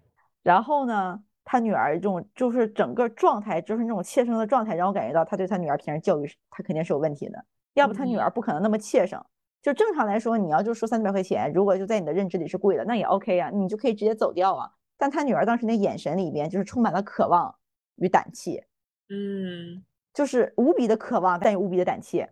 [0.44, 7.46] 然后呢，他女儿这种就是整个状态，就是那种怯生的状态，让我感觉到他对他女儿平时教育是，他肯定是有问题的。
[7.74, 9.24] 要不他女儿不可能那么怯生。
[9.62, 14.72] 就正常来说，你要就说三百块钱，如果就在你的认知里是贵的，那也 OK 啊，你就可以直接走掉啊。
[14.98, 17.54] 但他女儿当时那眼神里边，就是充满了渴望
[17.98, 18.66] 与胆怯，
[19.10, 19.84] 嗯，
[20.14, 22.28] 就是无比的渴望，但又无比的胆怯。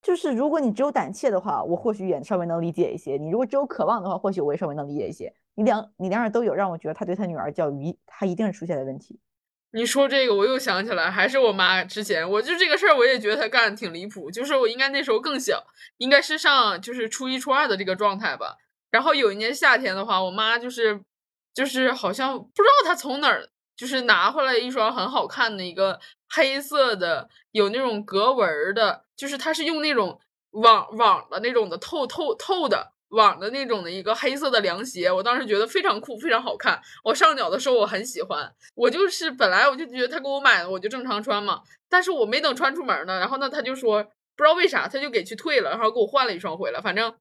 [0.00, 5.30] 就是如果你只有胆怯的话，我或许也稍微能理解一些；你如果只有渴望的话，或许我也稍微能理解一些。
[5.60, 9.20] 你两你两样都有，让我觉得他对他女儿教育，他一定是出现了问题。
[9.72, 14.30] 你说这个，我又想起来，还是我妈之前，我就这个事儿，我也觉得她干的挺离谱。
[14.30, 15.62] 就是我应该那时候更小，
[15.98, 18.56] 应该是上就是初一初二的这个状态吧。
[18.90, 21.02] 然后有一年夏天的话，我妈就是
[21.52, 23.46] 就是好像不知道她从哪儿
[23.76, 26.00] 就是拿回来一双很好看的一个
[26.30, 30.18] 黑色的有那种格纹的，就是它是用那种
[30.52, 32.92] 网网的那种的透透透的。
[33.10, 36.80] 网的那种的一个黑色的凉鞋，我当时觉得非常酷，非常好看。
[37.04, 41.62] 我上脚的时候我很喜欢，我就是本来我就觉得他给我买的，我就正常穿嘛。
[41.88, 44.02] 但是我没等穿出门呢，然后呢他就说
[44.36, 46.80] 不知道为啥他就给去退了，然后给我换了一双回来。
[46.80, 47.12] 反正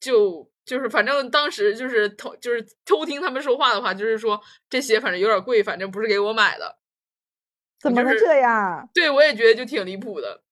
[0.00, 6.78] 就就是反正当时就是偷就是偷听他们说话的话，就是说这鞋反正有点贵，反正不是给我买的。
[7.80, 8.88] 怎么能这样？
[8.92, 10.42] 对我也觉得就挺离谱的。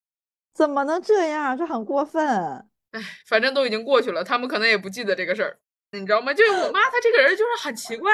[0.55, 1.59] 怎么能这样？
[1.59, 2.69] 这很过分。
[2.93, 5.59] 哎，反正都已经过去了，他们可能也不记得这个事儿，
[5.93, 6.33] 你知道吗？
[6.33, 8.13] 就是我妈，她这个人就是很奇怪，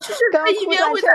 [0.00, 1.08] 就是她一边会在，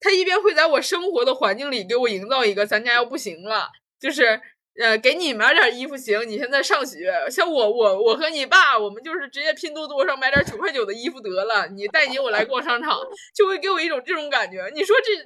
[0.00, 4.40] 她一边会在我生活的环境里给我营造一个咱家要不行了，就是
[4.80, 12.98] 呃，给你买点衣服行，你现在上学，像我我我和你爸，我们就是直接拼多多上买点九块九的衣服得了，你带你我来逛商场，
[13.34, 14.70] 就会给我一种这种感觉。
[14.74, 15.16] 你说这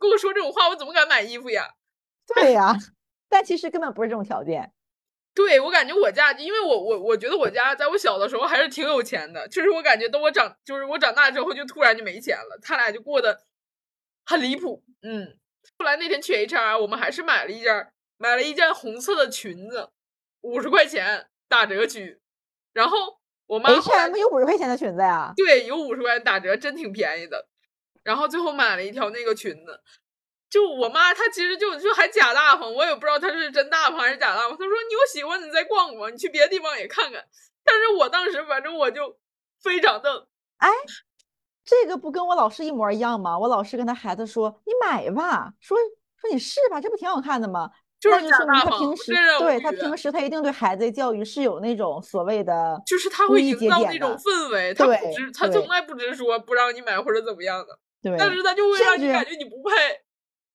[0.00, 1.68] 跟我说这种话，我怎么敢买衣服呀？
[2.34, 2.74] 对呀，
[3.28, 4.72] 但其实根本不是这种条件。
[5.34, 13.42] 对我感觉我家，因为我我我觉得我家在我小的时候还是挺有钱的，就是我感觉等我长，就是我长大之后就突然就没钱了，他俩就过得
[14.24, 14.84] 很离谱。
[15.02, 15.36] 嗯，
[15.76, 19.90] 后来那天去 HR，我们还是买了一件，买了一件红色的裙子，
[20.42, 22.20] 五十块钱打折区。
[22.72, 25.32] 然后我妈 H&M 有五十块钱的裙子呀？
[25.36, 27.48] 对，有五十块钱打折，真挺便宜的。
[28.04, 29.80] 然后最后买了一条那个裙子。
[30.54, 34.50] 就我妈，她其实就就还假大方，我也不知道她是真大方还是假大方。
[34.52, 37.24] 她说：“你有喜欢，你再逛逛，你去别的地方也看看。”
[37.66, 39.16] 但是我当时反正我就
[39.60, 40.28] 非常的
[40.58, 40.70] 哎，
[41.64, 43.36] 这个不跟我老师一模一样吗？
[43.36, 45.76] 我老师跟他孩子说：“你买吧，说
[46.20, 60.03] 说你试吧，这不挺好看的吗？”就是说明他平时对他平时他一定对孩子教育是有那种所谓的，就是他会营造那种氛围，他不直他从来不直说不让你买或者怎么样的，对，但是他就会让你感觉你不配。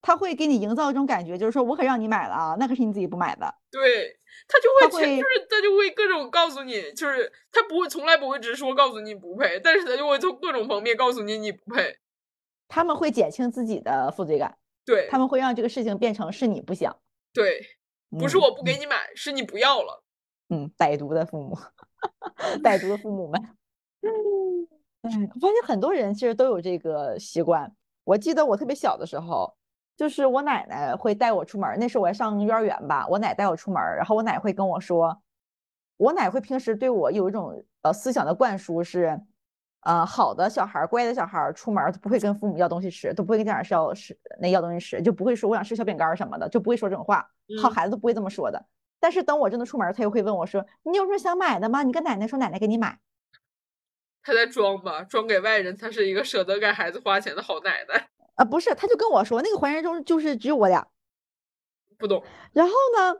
[0.01, 3.53] 他会给你营造一种感觉，就是说我可让你买了啊，那可是你自己不买的。
[3.69, 11.97] 对他就会，就是他就会各种告诉你，就是他不会从来不会直说告诉你不配，但是他就会从各种方面告诉你你不配。
[12.67, 16.95] 他们会减轻自己的负罪感，对他们会让这个事情变成是你不想，
[17.33, 17.61] 对，
[18.17, 20.03] 不是我不给你买，是你不要了。
[20.49, 21.57] 嗯，歹毒的父母，
[22.63, 23.41] 歹毒的父母们。
[24.01, 24.09] 嗯，
[25.03, 27.75] 哎，我发现很多人其实都有这个习惯。
[28.05, 29.58] 我记得我特别小的时候。
[29.99, 33.05] 就是我奶奶会带我出门，那时候我还上幼儿园吧。
[33.09, 35.21] 我奶带我出门，然后我奶会跟我说，
[35.97, 39.19] 我奶会平时对我有一种呃思想的灌输是，
[39.81, 47.29] 呃，好的小孩，乖的小孩出门都不会跟父母要东西吃，都不会跟家长要吃那要东西吃，就不会说我想吃小饼干什么的，就不会说这种话。
[47.61, 48.65] 好孩子都不会这么说的。
[49.01, 51.83] 但是等我真的出门，他又会问我说，你有什么想买的吗？
[51.83, 52.99] 你跟奶奶说，奶奶给你买。
[54.23, 58.07] 他在装吧，装给外人，他是一个舍得给孩子花钱的好奶奶。
[58.39, 60.87] 啊，不是，他就跟我说，那个环境中就是只有我俩，
[61.97, 62.23] 不懂。
[62.53, 63.13] 然后呢，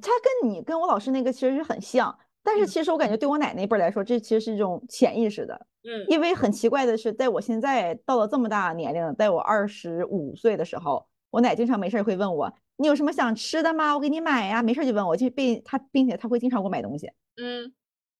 [0.00, 5.66] 他跟你跟我老师那个其实是很像，但是其实我感觉对我奶那辈来说，这其实是一种潜意识的。
[5.82, 13.94] 嗯，因为很奇怪的是，在我现在到了这么大年龄，在我二十五岁的时候，我奶经常没事会问我，你有什么想吃的吗？
[13.94, 14.62] 我给你买呀。
[14.62, 17.12] 没事就问我，就并他，并且他会经常给我买东西。
[17.36, 17.70] 嗯，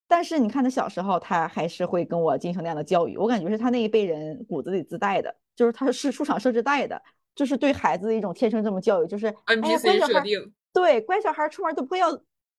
[0.06, 5.34] 但是你看他小时候，他还是会跟我进行那样的教育，我感觉是他那一辈人骨子里自带的。
[5.56, 7.00] 就是他是出厂设置带的，
[7.34, 10.52] 就是对孩子的一种天生这么教育，就是 NPC 设定。
[10.72, 12.10] 对，乖小孩出门都不会要，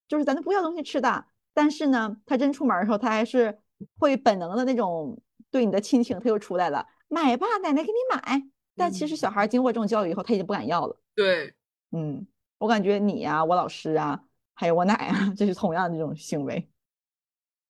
[0.08, 1.26] 就是咱都不要东西吃的。
[1.54, 3.58] 但是呢，他真出门的时候，他还是
[3.98, 5.22] 会本能的那种
[5.52, 8.42] 对你的亲情，他又出来了，买吧，奶奶给你买。
[8.76, 10.98] 但其实小孩经过这种教育以后，他已经不敢要了。
[11.16, 11.54] 对，
[11.92, 12.26] 嗯，
[12.58, 14.22] 我感觉你呀，我老师啊，
[14.54, 16.70] 还有我奶啊， 这是同样的这种行为。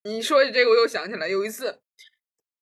[0.04, 1.82] 你说起这个，我又想起来有一次。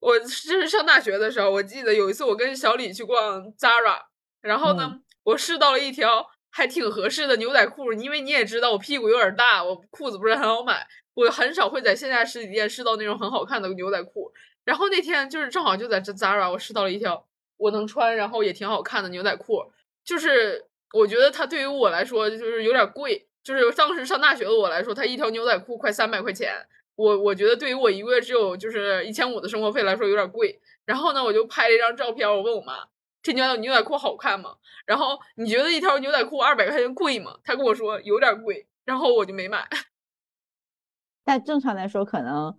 [0.03, 4.01] 我就是上大学的时候，我记得有一次我跟小李去逛 Zara，
[4.41, 14.33] 然后呢，嗯我试到了一条还挺合适的牛仔裤，因为你也知道我屁股有点大，我裤子不是很好买，我很少会在线下实体店试到那种很好看的牛仔裤。
[14.65, 17.25] 然后那天就是正好就在这 Zara，我试到了一条
[17.55, 19.71] 我能穿，然后也挺好看的牛仔裤，
[20.03, 26.67] 就是我觉得它对于我来说就是有点贵，就是当时上大学的我来说，它一条牛仔裤快三百块钱。
[26.95, 30.59] 我我觉得对于我一个月只有就是一千五的生活费来说有点贵。
[30.85, 32.87] 然后呢，我就拍了一张照片，我问我妈
[33.21, 34.55] 这条牛仔裤好看吗？
[34.85, 37.37] 然后你觉得一条牛仔裤二百块钱贵吗？
[37.43, 39.65] 她跟我说有点贵，然后我就没买。
[41.23, 42.57] 但正常来说，可能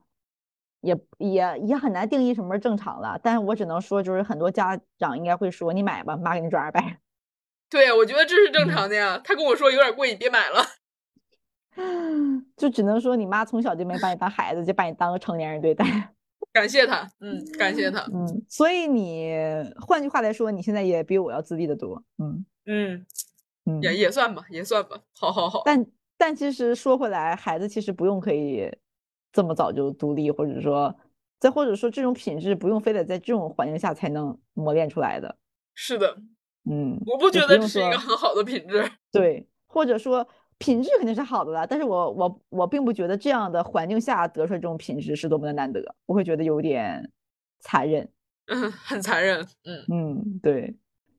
[0.81, 3.21] 也也也很难定义什么是正常了。
[3.23, 6.99] 但是我只能说，就是很多家长应该会说：“你买吧，妈给你转二百。
[7.69, 9.21] 对，我觉得这是正嗯常的呀。
[9.23, 10.65] 她跟我说有点贵，你别买了。”
[12.57, 15.85] 就只能说你妈从小就没把你当孩子，就把你当个成年人对待。
[16.53, 19.35] 感谢他，嗯，感谢他，嗯，所以你
[19.81, 22.01] 换句话来说，你现在也比我要自立的多。
[22.19, 23.07] 嗯嗯，
[23.65, 25.01] 嗯，也也算吧，也算吧。
[25.19, 25.63] 好好好。
[25.65, 25.85] 但
[26.17, 28.71] 但其实说回来，孩子其实不用可以
[29.33, 30.95] 这么早就独立，或者说
[31.41, 35.37] 再或者说这种品质不用非得在这种环境下才能磨练出来的。
[35.75, 36.17] 是的，
[36.71, 38.89] 嗯，我不觉得这是一个很好的品质。
[39.11, 40.29] 对，或者说
[40.59, 47.11] 品质肯定是好的了，但是我我我并不觉得这样的环境下得出来这种品质是多么的难得，我会觉得有点
[47.61, 48.09] 残忍。
[48.47, 49.47] 嗯， 很残忍。
[49.65, 50.75] 嗯，嗯，对，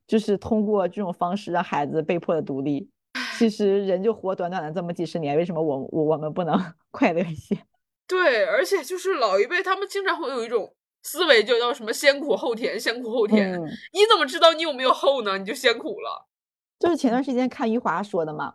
[0.07, 2.89] 就是通过这种方式让孩子被迫的独立。
[3.37, 6.57] 其实人就活短短的这么几十年，为什么我我我们不能
[6.91, 7.57] 快乐一些？
[8.07, 10.73] 对，而且就是老一辈他们经常会有一种
[11.03, 13.51] 思维，就叫什么先苦后甜，先苦后甜。
[13.53, 15.37] 嗯，你怎么知道你有没有后呢？
[15.37, 16.27] 你就先苦了。
[16.79, 18.53] 就是前段时间看余华说的嘛，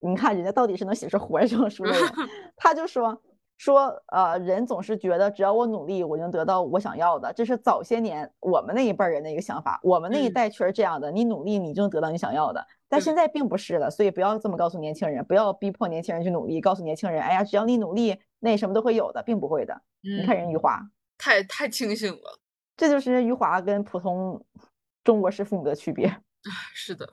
[0.00, 2.00] 你看人家到底是能写出活着这种书的人，
[2.56, 3.22] 他就说
[3.58, 19.82] 说呃，人总是觉得只要我努力，我就能得到我想要的，这是早些年我们那一辈儿人的一个想法，我们那一嗯代确实这样的，你努力你就能得到你想要的，但现在并不是了，所以不要这么告诉年轻人，不要逼迫年轻人去努力，告诉年轻人，哎呀，只要你努力，那什么都会有的，并不会的。
[20.02, 20.80] 你看嗯，人余华，
[21.18, 22.40] 太太清醒了。
[22.78, 24.42] 这就是余华跟普通
[25.04, 26.10] 中国式父母的区别。
[26.72, 27.06] 是的，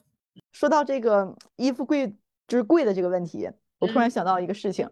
[0.54, 2.16] 说到这个衣服贵
[2.48, 4.90] 就是贵的这个问题，我突然嗯想到一个事情，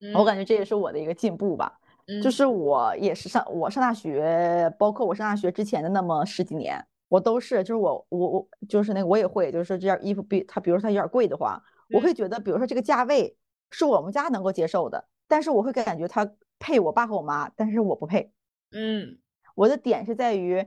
[0.00, 1.78] 嗯我感觉这也是我的一个进步吧。
[2.22, 13.36] 就嗯是我也是上我上大学，包括我上大学之前的那么十几年，我都是就是我我我就是那个我也会，就是说这件衣服比它比如说它有点贵的话，我嗯会觉得比如说这个价位
[13.70, 18.32] 是我们家能够接受的，但是我会感觉它配我爸和我妈，但是我不配。
[18.72, 19.18] 嗯
[19.54, 20.66] 我的点是在于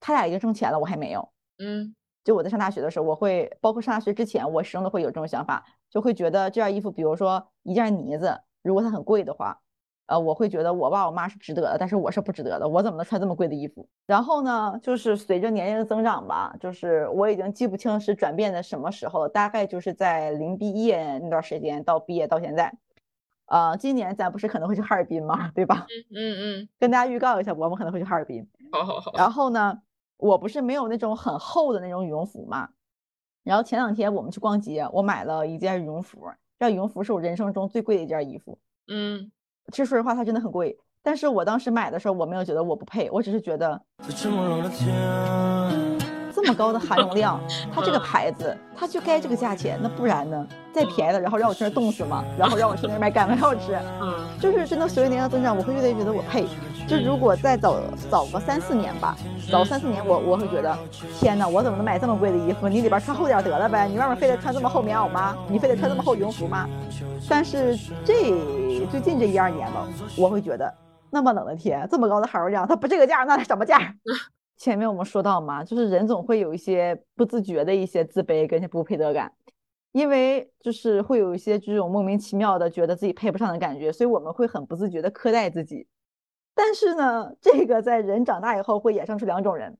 [0.00, 1.28] 他俩已经挣钱了，我还没有。
[1.58, 1.94] 嗯
[2.24, 9.58] 就我在上大学的时候，我会包括上大学之前，我始终都会有这种想法，就会觉得这件衣服，比如说一件呢子，如果它很贵的话，
[10.06, 13.88] 呃，我会觉得我爸我妈是值得的，但是我是不值得的，我怎么能穿这么贵的衣服？
[14.06, 22.74] 然后呢，就是随着年龄的增长吧，就是我已经记不清是转变的什么时候了，大概就是在临毕业那段时间到毕业到现在，
[23.46, 25.86] 呃，今年咱不是可能会去哈尔滨嘛，对吧？
[26.14, 28.46] 嗯嗯，跟大家预告一下，我们可能会去哈尔滨。
[28.70, 29.12] 好好好。
[29.14, 29.80] 然后呢，
[30.22, 32.68] 我不是没有那种很厚的那种羽绒服嘛。
[33.42, 38.56] 然后前两天我们去逛街，我买了一件羽绒服，这羽绒服是我人生中最贵的一件衣服。
[38.86, 39.32] 嗯
[39.72, 40.78] 其实说实话，它真的很贵。
[41.02, 45.98] 但是我当时买的时候，我没有觉得我不配，我只是觉得在这么冷的天，
[46.32, 47.40] 这么高的含绒量，
[47.74, 50.46] 它这个牌子它就该这个价钱，那不然呢？
[50.72, 52.24] 再便宜的，然后让我去那冻死吗？
[52.38, 56.46] 然后让我去那儿买干饭要吃，嗯就是真的随着年龄增长，我会越来越觉得我配。
[56.88, 57.80] 就如果再早
[58.10, 59.16] 早个三四年吧，
[59.50, 60.76] 早三四年我我会觉得，
[61.18, 62.68] 天呐，我怎么能买这么贵的衣服？
[62.68, 65.36] 你里边穿厚点得了呗，你外面非得穿这么厚棉袄吗？
[65.48, 66.68] 你非得穿这么厚羽绒服吗？
[67.28, 68.34] 但是这
[68.90, 70.72] 最近这一二年吧，我会觉得
[71.10, 73.94] 那么冷的天，这么高的含绒量，它不这个价，那它什么价？
[74.58, 79.32] 前面我们说到嘛，就是人总会有一些不自觉的一些自卑跟一些不配得感，
[79.92, 85.86] 因为就是会有一些这种莫名其妙的觉得自己配不上的感觉，所以我们会很不自觉的苛待自己。
[86.54, 89.76] 但是呢，这个在人长大以后会衍生出两种人，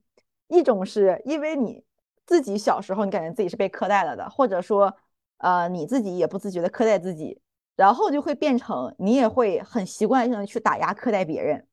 [0.47, 1.83] 一种是因为你
[2.25, 4.95] 自己小时候你感觉自己是被苛待了的，或者说
[5.37, 7.39] 呃你自己也不自觉的苛待自己，
[7.75, 11.67] 然后就会变成你也会很习惯性的去打压苛待别人，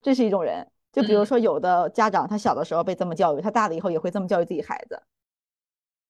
[0.00, 0.66] 这是一种人。
[0.92, 5.00] 就比如嗯说有的家长他小的时候被这么教育，他大了以后也会这么教育自己孩子，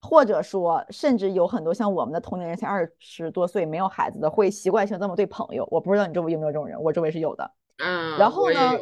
[0.01, 5.69] 或者说甚至有很多像我们的同龄人才二十多岁没有孩子的，会习惯性这么对朋友。
[5.71, 7.49] 我不知道你周围有没有这种人，我周围是有的。
[7.79, 8.73] 嗯，然后呢，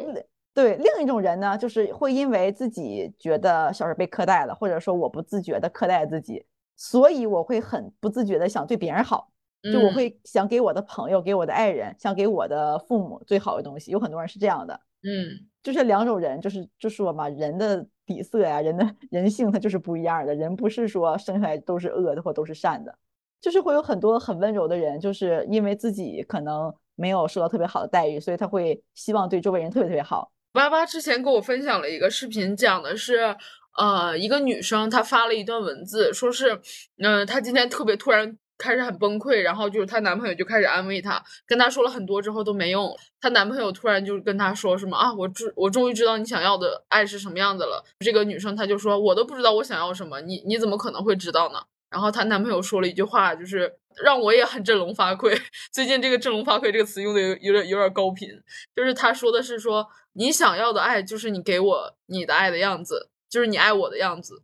[0.53, 9.31] 对另一种人呢，就是会因为自己觉得小时候被苛待了，或者说我不自觉的苛待自己，所以我会很不自觉的想对别人好，
[9.71, 9.93] 就我嗯。
[9.95, 13.91] 会想给我的朋友、给我的爱人、想给我的父母最好的东西。
[13.91, 14.73] 有很多人是这样的，
[15.03, 15.47] 嗯。
[15.63, 22.97] 就是两种人，就是就说嘛，人的底色呀，人的人性它就是不一样的，人不是说生下来都是恶的或都是善的，
[23.39, 30.31] 就是会有很多很温柔的人，就是因为自己可能没有受到特别好的待遇，所以他会希望对周围人特别特别好。
[30.53, 33.35] 八八之前跟我分享了一个视频，讲的是，
[33.77, 36.59] 呃，一个女生她发了一段文字，说是，
[37.01, 47.81] 嗯、她今天特别突然开始很崩溃，然后就是她男朋友就开始安慰她，跟她说了很多之后都没用，她男朋友突然就跟她说什么啊，我知我终于知道你想要的爱是什么样子了。
[47.99, 51.59] 这个女生她就说，我都不知道我想要什么，你你怎么可能会知道呢？
[51.89, 53.73] 然后她男朋友说了一句话，就是
[54.03, 55.35] 让我也很振聋发聩。
[55.71, 58.29] 最近这个“振聋发聩”这个词用的有有点有点高频，
[58.75, 64.43] 就是他说的是说你想要的爱就是你给我你的爱的样子，就是你爱我的样子。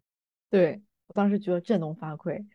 [0.49, 2.45] 对，我当时觉得振聋发聩。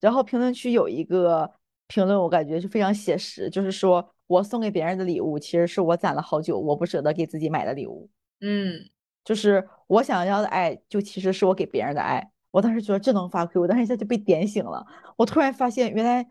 [0.00, 1.50] 然后评论区有一个
[1.86, 8.08] 评论，我感觉是非常写实，就是说我送给别人的礼物，其实是我攒了好久，我不舍得给自己买的礼物。
[8.40, 8.88] 嗯
[9.22, 12.30] 就是我想要的爱，就其实是我给别人的爱。
[12.50, 14.84] 我当时觉得振聋发聩，我当时一下就被点醒了。
[15.16, 16.30] 我突然发现，原来很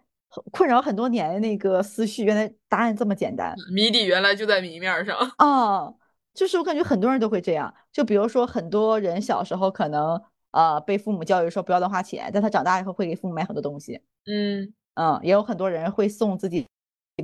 [0.51, 5.17] 困扰很多年的那个思绪，原来答案这么简单谜底原来就在谜面上。
[5.37, 5.93] 啊！
[6.33, 10.21] 就是我感觉很多人都会这样，就比如说很多人小时候可能
[10.51, 14.01] 呃被父母教育说不要乱花钱，但他长大以后会给父母买很多东西。
[14.25, 16.65] 嗯嗯，也有很多人会送自己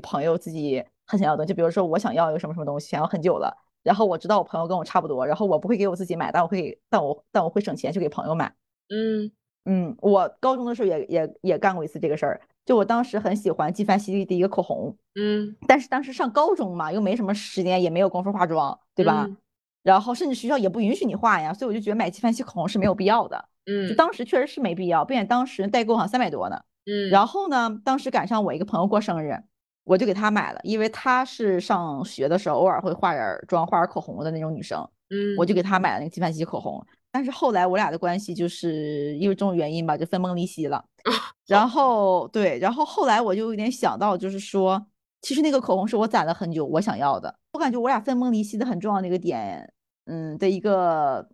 [0.02, 8.54] 朋友自己很想要的东西，就比如说我想要一个什么什么东西，想要很久了，然后我知道我朋友跟我差不多，然后我不会给我自己买，但我会给，但我但我会省钱去给朋友买。
[8.90, 9.32] 嗯
[9.66, 19.26] 嗯，我高中的时候也也也干过一次这个事儿，就我当时很喜欢纪梵希的一个口红，嗯但是当时上高中嘛，又没什么时间，也没有功夫化妆，对吧？
[19.28, 19.38] 嗯
[19.84, 26.60] 然后甚至学校也不允许你化呀，所以我就觉得买纪梵希口红是没有必要的，嗯，就当时确实是没必要，并且当时代购好像三百多呢。
[26.88, 29.38] 嗯，然后呢，当时赶上我一个朋友过生日，
[29.84, 34.80] 我就给他买了，因为她是上学的时候偶尔会化点儿妆、化点儿口红的那种女生，
[35.12, 36.84] 嗯我就给她买了那个纪梵希口红。
[37.16, 40.84] 但是后来我俩的关系就是因为这种原因吧，就分崩离析了。
[41.48, 44.86] 然后对，然后后来我就有点想到，就是说，
[45.22, 47.40] 其实那个口红是我攒了很久我想要的。
[47.54, 49.72] 我感觉我俩分崩离析的很重要的一个点，
[50.08, 51.30] 嗯的一个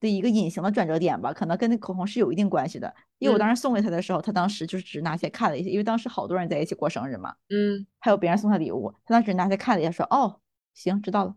[0.00, 2.94] 的一个隐形的转折点吧，可能跟那口红是有一定关系的。
[3.20, 10.40] 因为我当时送给他的时候，他当时就是只拿起来看了一下，因为当时好多人在一起过生日嘛，嗯还有别人送他礼物，他当时拿起来看了一下，说：“哦，
[10.74, 11.34] 行，知道了。”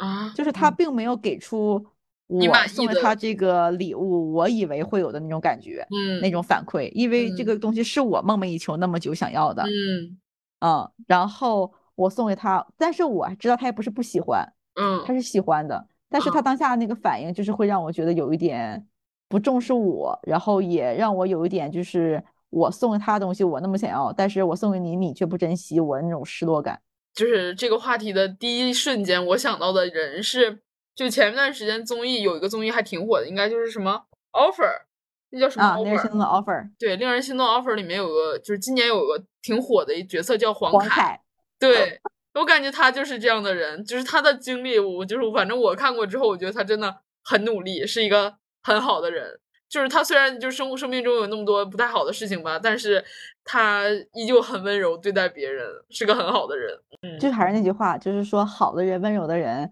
[0.00, 1.86] 啊，就是他并没有给出
[2.28, 7.46] 我送给他这个礼物，我以为会有的那种感觉，嗯那种反馈，因为这嗯。
[7.46, 10.18] 个东西是我梦寐以求那么久想要的，嗯。
[10.60, 15.16] 嗯，然后我送给他，但是我知道他也不是不喜欢，嗯他嗯。
[15.16, 18.86] 是喜欢的，但是他当下那个反应就是会让我觉得有一点
[19.28, 26.80] 不重视我，然后也让我有一点就是我送给他的东西我那么想要，但是我送给你你却不珍惜我那种失落感。
[27.14, 30.60] 就是这个话题的第一瞬间，我想到的人是，
[30.96, 34.82] 就前段时间综艺有一个综艺还挺火的，应该就是什么 offer，
[35.30, 36.02] 那叫什么啊，那是 offer？
[36.02, 41.20] 心动的 offer，对，令人心动 offer 里面有个，就是今年有个挺火的一角色叫黄凯，
[41.60, 42.00] 对
[42.34, 49.38] 我感觉他就是这样的人，就是他的经历，我就是反正我看过之后，我觉得他真的很努力，是一个很好的人。
[49.68, 53.04] 就是他虽然就生生命中有那么多不太好的事情吧，但是
[53.42, 53.82] 他
[54.12, 56.78] 依旧很温柔对待别人，是个很好的人。
[57.02, 59.70] 嗯，就是还是那句话，就是说好的人、温柔的人，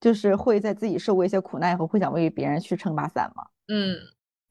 [0.00, 3.44] 就是会在自己受过一些苦难以后，会想为别人去撑把伞嘛。
[3.68, 3.96] 嗯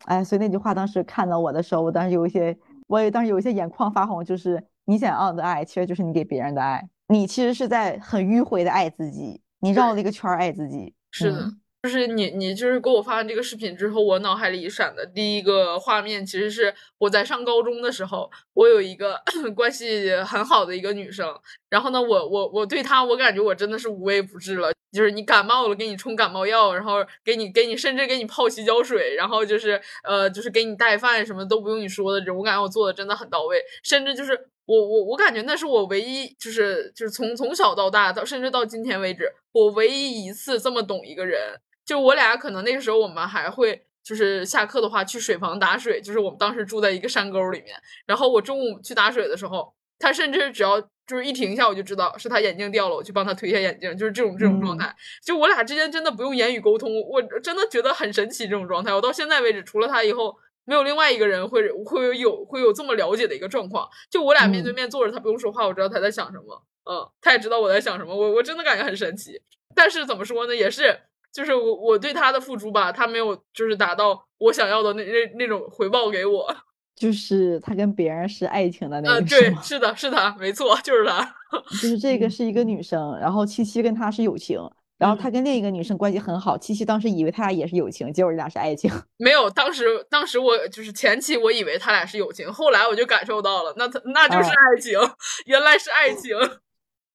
[0.06, 2.56] 哎，所以那句话当时看到我的时候，我当时有一些，
[2.88, 10.94] 我也当时有一些眼眶发红，就是你想要的爱，其实就是你给别人的爱，你其实是在很迂回的爱自己，你绕了一个圈儿爱自己。
[11.12, 19.18] 是的，嗯就是你你就是给我发完这个视频之后，我脑海里闪的第一个画面，其实是我在上高中的时候，我有一个
[19.56, 21.34] 关系很好的一个女生，
[21.70, 41.40] 然后呢，我我我对她，我感觉我真的是无微不至了，就是你感冒了给你冲感冒药，然后给你给你甚至给你泡洗脚水，然后就是呃就是给你带饭什么都不用你说的，我感觉我做的真的很到位，甚至就是我我我感觉那是我唯一就是就是从从小到大到甚至到今天为止，我唯一一次这么懂一个人。
[41.88, 54.94] 就我俩可能那个时候我们还会就是下课的话去水房打水，就是我们当时住在一个山沟里面，然后我中午去打水的时候，他甚至只要就是一停下我就知道是他眼镜掉了，我去帮他推下眼镜，就是这种这种状态。
[55.26, 58.94] 就我俩之间真的不用言语沟通，我真的觉得很神奇这种状态。
[58.94, 60.38] 我到现在为止，除了他以后。
[60.70, 69.42] 没有另外一个人会会有会有这么了解的一个状况，就我俩面对面坐着，他不用说话，我知道他在想什么，嗯，他也知道我在想什么，我我真的感觉很神奇。
[69.74, 71.04] 但是怎么说呢，也是
[71.34, 76.56] 就是我我对他的付出吧，他没有就是达到我想要的那那那种回报给我。
[76.96, 81.36] 就是他跟别人是爱情的那呃，对是， 的，是的，没错，就是他。
[81.70, 84.60] 就是 这个嗯是一个女生，然后七七跟他是友情，
[84.98, 88.92] 然后他跟另一个女生关系很好，七七当时以为他俩也是友情，结果这俩是爱情。
[89.18, 95.00] 没有，当时当时我就是前期我以为他俩是友情，后来我就感受到了，那他那就是啊爱情，
[95.46, 96.36] 原来是爱情。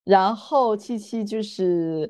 [0.04, 2.08] 然后七七就是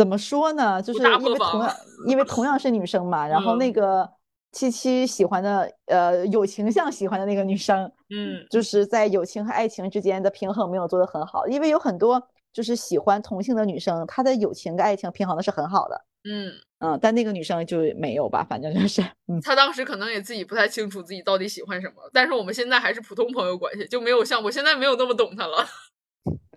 [0.00, 0.80] 怎么说呢？
[0.80, 1.76] 就是因为同样
[2.08, 3.58] 因为同样是女生嘛，然后嗯。
[3.58, 4.10] 那个
[4.50, 8.46] 七七喜欢的呃友情向喜欢的那个女生，嗯。
[8.48, 25.58] 就是在友情和爱情之间的平衡没有做得很好，因为有很多就是喜欢同性的女生，她的友情跟爱情平衡的是很好的，嗯，嗯，但那个女生就没有吧，反正就是，嗯，她当时可能也自己不太清楚自己到底喜欢什么，但是我们现在还是普通朋友关系，就没有像我现在没有那么懂她了，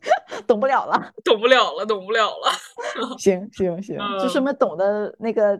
[0.47, 1.11] 懂不了了。
[1.23, 3.17] 懂不了了，懂不了了。
[3.17, 5.59] 行行行，就说嗯明懂的那个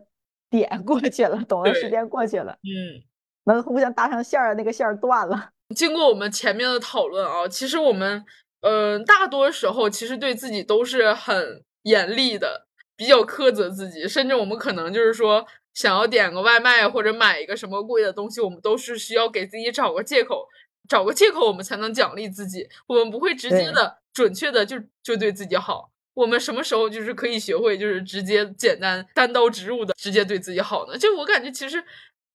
[0.50, 3.04] 点过去了，懂的时间过去了，嗯。
[3.46, 5.50] 能互相搭上线儿，那个线儿断了。
[5.76, 8.24] 经过我们前面的讨论啊，其实我们，
[8.62, 20.48] 嗯、大多时候其实对自己都是很严厉的，比较苛责自己，甚至我们可能就是说，想要点个外卖或者买一个什么贵的东西，我们都是需要给自己找个借口，
[20.88, 25.92] 找个借口我们才能奖励自己，我们不会直接的、准确的就就对自己好。
[26.14, 30.98] 我们什么时候就是可以学会，就是直接简单单刀直入的直接对自己好呢？
[30.98, 31.84] 就我感觉其实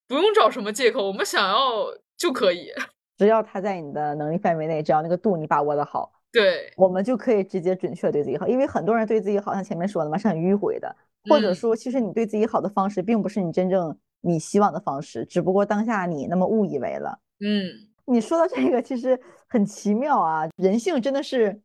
[0.08, 2.72] 不用找什么借口，我们想要就可以。
[3.18, 8.46] 只要他在你的能力范围内，只要那个度你把握的好，对，我们就可以直接准确对自己好。
[8.46, 10.94] 因为很多人对自己好，像前面说的嘛，是很迂回的，
[11.28, 17.18] 或者嗯说，其实你对自己好的方式，并不是你真正你希望的方式，只不过当下你那么误以为了。
[17.40, 19.18] 嗯你说到这个，其实
[19.48, 21.60] 很奇妙啊，人性真的是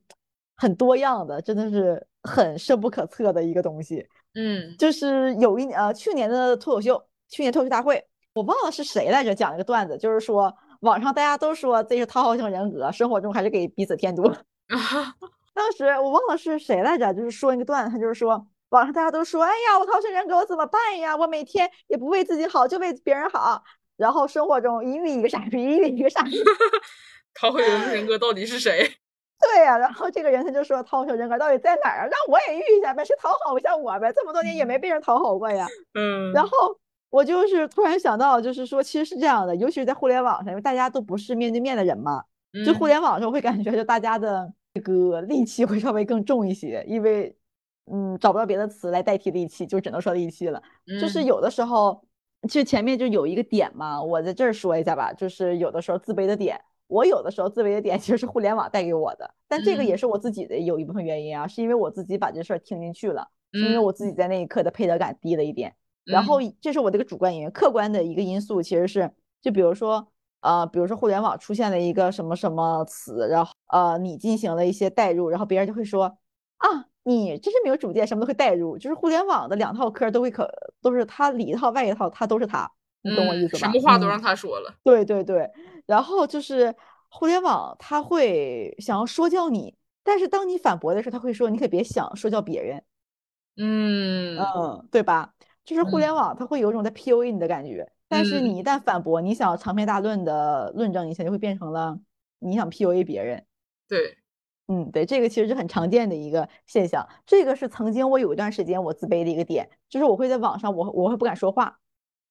[0.55, 4.07] 很多样的，真的是很深不可测的一个东西。
[4.35, 8.03] 嗯就是有一呃去年的脱口秀，去年脱口秀大会，
[8.33, 14.23] 我忘了是谁来着讲了个段子，就是说网上大家都说这是讨好型人格，生活中还是给彼此添堵。
[15.53, 21.15] 当时我忘了是谁来着，就是说一个段子，他就是说网上大家都说，哎呀，我讨好型人格我怎么办呀？
[21.15, 23.63] 我每天也不为自己好，就为别人好，
[23.97, 26.41] 然后生活中一遇一个傻逼，一遇一个傻逼。
[27.33, 28.89] 讨好型人格到底是谁？
[29.41, 32.05] 对呀、然后这个人他就说讨好型人格到底在哪儿啊？
[32.05, 34.11] 让我也遇一下呗，谁讨好一下我呗？
[34.13, 35.67] 这么多年也没被人讨好过呀。
[35.95, 36.49] 嗯，然后
[37.09, 42.23] 我就是突然想到，就是说其实是这样的，尤其是在互联网上，因为大家都不是面对面的人嘛，
[42.65, 47.35] 就互嗯联网上会感觉就大家的这个戾气会稍微更重一些，因为
[47.91, 50.61] 嗯找不到别的词来代替戾气，就只能说戾气了。
[51.01, 52.01] 就是嗯有的时候，
[52.47, 59.97] 其实前面就有一个点嘛，我在这儿说一下吧，就是有的时候自卑的点，我有的时候自卑的点其实是互联网带给我的，但这个也嗯。
[59.97, 65.73] 是我自己的有一部分原因啊，是因为我自己把这事儿听进去了，是因为嗯我自己在那一刻的配得感低了一点，
[66.05, 66.55] 然后嗯。
[66.61, 69.11] 这是我这个主观原因，客观的一个因素其实是，
[69.41, 70.07] 就比如说。
[70.43, 76.17] 呃，比如说互联网出现了一个什么什么词，然后呃，你进行了一些代入，然后别人就会说
[76.57, 76.67] 啊，
[77.03, 80.49] 你真是没有主见，什么都会代入，就是互联网的两套嗑都会可
[80.81, 82.69] 都是他里一套外一套，他都是他，
[83.01, 83.69] 你懂我意嗯思吧？
[83.69, 84.73] 嗯什么话都让他说了。
[84.83, 85.49] 对对对，
[85.85, 86.73] 然后就是
[87.09, 92.83] 互联网，他会想要说教你，但是当你反驳的时候，他会说你可别想说教别人，
[93.57, 95.33] 嗯嗯，对吧？
[95.65, 101.99] 就是互嗯联网，它会有一种在 PUA 你的感觉，但是嗯你一旦反驳，你想长篇大论的论证一下，就会变成了
[102.39, 103.45] 你想 PUA 别人。
[103.87, 104.17] 对，
[104.67, 107.05] 嗯，对，这个其实是很常见的一个现象。
[107.25, 111.77] 这个是曾经我有一段时间我自卑的一个点，就是我会在网上我我会不敢说话，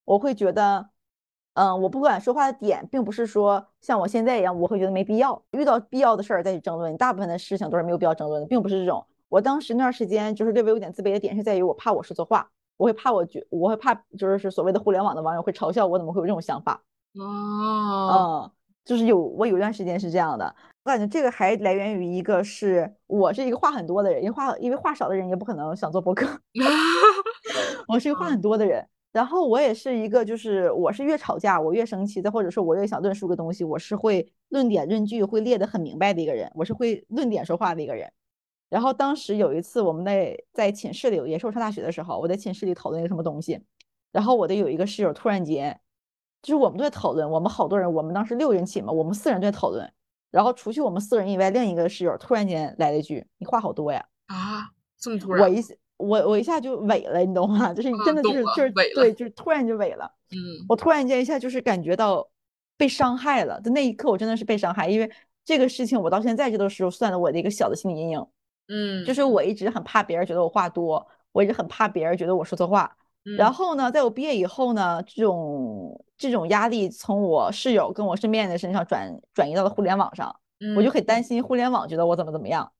[0.05, 0.89] 我会觉得，
[1.55, 9.05] 嗯，我不敢说话的点，并不是说像我现在一样，我会觉得没必要，遇到必要的事儿再去争论，大部分的事情都是没有必要争论的，并不是这种。
[9.29, 12.49] 我当时那段时间就是略微有点自卑的点是在于我怕我说错话，
[12.79, 16.83] 我会怕我觉我会怕就是是所谓的互联网的网友会嘲笑我怎么会有这种想法。
[17.15, 18.51] 哦，嗯，
[18.85, 20.55] 就是有我有一段时间是这样的，
[20.85, 26.27] 我感觉这个还来源于一个是我是一个话很多的人，因为话因为话少的人也不可能想做博客，
[27.87, 38.11] 我是一个话很多的人，然后我也是一个就是我是越吵架我越生气，再或者说我越想论述个东西，我是会论点论据会列得很明白的一个人，我是会论点说话的一个人。
[38.69, 43.61] 然后当时有一次我们在在寝室里，也是我上大学的时候，我在寝室里讨论一个什么东西，
[44.11, 45.79] 然后我的有一个室友突然间，
[46.43, 49.93] 就是我们都在讨论，我们好多人，我们当时六人寝嘛，我们四人都在讨论，
[50.33, 54.67] 然后除去我们四人以外，另一个室友突然间来了一句：“你话好多呀啊，
[54.99, 55.63] 这么！”突然我，一
[55.99, 57.73] 我我一下就萎了，你懂吗？
[57.73, 60.11] 就是真的就是就是对，就是突然就萎了。
[60.33, 60.37] 嗯
[60.69, 62.27] 我突然间一下就是感觉到
[62.77, 65.09] 被伤害了，就那一刻我真的是被伤害，因为
[65.45, 68.27] 这个事情我到现在这都是算了我的一个小的心理阴影。
[68.69, 72.97] 嗯，就是我一直很怕别人觉得我话多，我一直很怕别人觉得我说错话。
[73.37, 80.35] 然嗯后呢，在我毕业以后呢，这种这种压力从我室友跟我身边人的身上转转移到了互联网上，
[80.77, 82.71] 我就嗯很担心互联网觉得我怎么怎么样。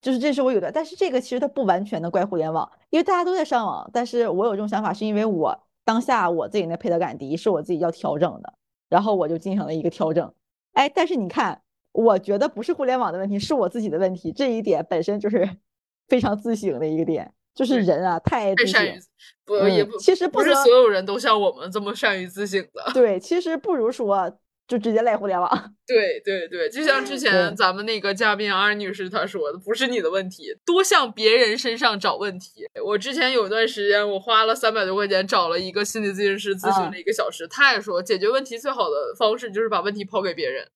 [0.00, 8.52] 就是这是我有的，但是这个其实它不完全的怪互联网，因为大家都在上网，但是我有这种想法，是因为我当下我自己那配得感低，是我自己要调整的，
[8.88, 10.32] 然后我就进行了一个调整。
[10.72, 15.48] 哎，但是你看，我觉得不是互联网的问题，是我自己的问题，这一点本身就是
[16.08, 18.98] 非常自省的一个点，就是人啊太太善于，
[19.44, 22.90] 不、嗯也不其实说不是所有人都像我们这么善于自省的。
[22.94, 25.50] 对，其实不如说就直接赖互联网。
[25.86, 32.64] 对对对，就像之前咱们那个嘉宾安女士她说的，不是你的问题，多向别人身上找问题。
[32.82, 40.66] 我之前有一段时间，我花了三百多块钱找了一个心理咨询师咨询了一个小时，他也说解决问题最好的方式就是把问题抛给别人。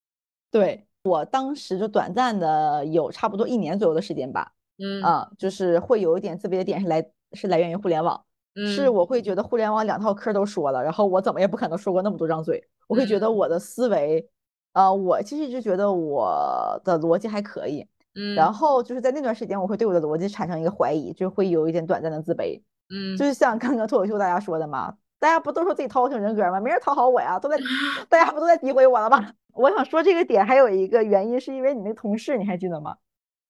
[0.51, 5.03] 对我当时就短暂的有差不多一年左右的时间吧，嗯。
[5.03, 8.23] 啊，就是会有一点自卑的点是来是来源于互联网，
[8.55, 8.95] 是嗯。
[8.95, 13.37] 我会觉得互联网两套嗑都说了，然后我怎么也不可能说过那么多张嘴，我会觉得嗯。
[13.37, 14.29] 我的思维，
[14.73, 23.17] 呃，我其实一直觉得我的逻辑还可以，嗯，然后就是在那段时间，我会对我的逻辑产生一个怀疑，就会有一点短暂的自卑，嗯。
[23.17, 26.61] 就是像刚刚脱口秀大家说的嘛，大家不都说自己讨好型人格吗？
[26.61, 27.57] 没人讨好我呀，都在
[28.09, 29.33] 大家不都在诋毁我了吗？
[29.55, 32.97] 我想说这个点还有一个原因，是因为你那个同事，你还记得吗？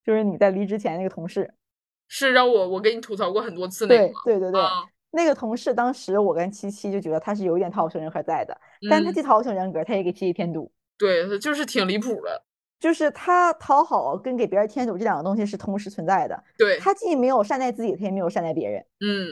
[0.07, 1.53] 就是你在离职前那个同事，
[2.07, 4.21] 是让我我给你吐槽过很多次那个对吗？
[4.25, 4.71] 对对对，啊，
[5.11, 8.57] 那个同事当时我跟七七就觉得他是有一点讨好型人格在的，
[8.89, 12.45] 但他嗯既讨好型人格，他也给七七添堵，对，他就是挺离谱的。
[12.79, 18.85] 就是他讨好跟给别人添堵这两个东西是同时存在的，对，他既没有善待自己，他也没有善待别人。
[19.01, 19.29] 嗯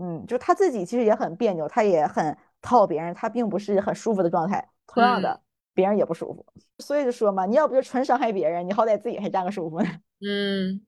[0.00, 4.68] 嗯，就他自己其实也很别扭，他也很讨好别人，他并不是很舒服的状态。
[4.86, 5.40] 同样的，
[5.78, 6.44] 别人也不舒服，
[6.80, 9.88] 所以就说嘛，你要不就纯伤害别人，你好歹自己还占个舒服呢。
[10.26, 10.80] 嗯，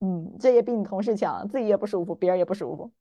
[0.00, 2.92] 嗯，这也比你同事强，自己也不舒服，别人也不舒服。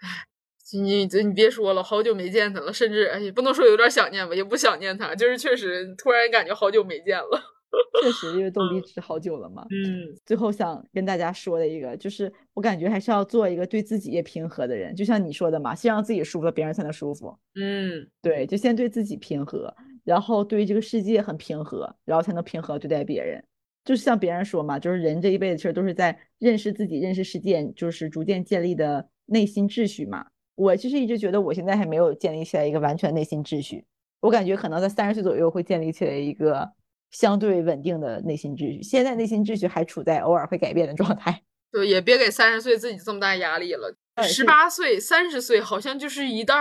[0.82, 7.52] 你这你别说了，好久没见他了，甚至哎，也不能说有点想念吧，也不想念他，就是确实突然感觉好久没见了。
[8.02, 9.66] 确实，因为都离职好久了嘛。
[9.68, 17.36] 嗯最后想跟大家说的一个，就是我感觉还是要做一个对自己也平和的人，就像你说的嘛，先让自己舒服了，别人才能舒服。
[17.54, 19.74] 嗯对，就先对自己平和，
[20.06, 23.44] 然后对于这个世界很平和，然后才能平和对待别人。
[23.84, 30.26] 就是像别人说嘛，就是人这一辈子其实都是在认识自己、认识世界，就是逐渐建立的内心秩序嘛。
[30.54, 33.84] 我其实一直觉得我现在还没有建立起来一个完全内心秩序，
[34.20, 36.70] 我感觉可能在三十岁左右会建立起来一个
[37.10, 38.82] 相对稳定的内心秩序。
[38.82, 41.42] 现在内心秩序还处在偶尔会改变的状态。
[41.70, 43.94] 对，也别给三十岁自己这么大压力了。
[44.14, 46.56] 哎十八岁、三十岁好像就是一道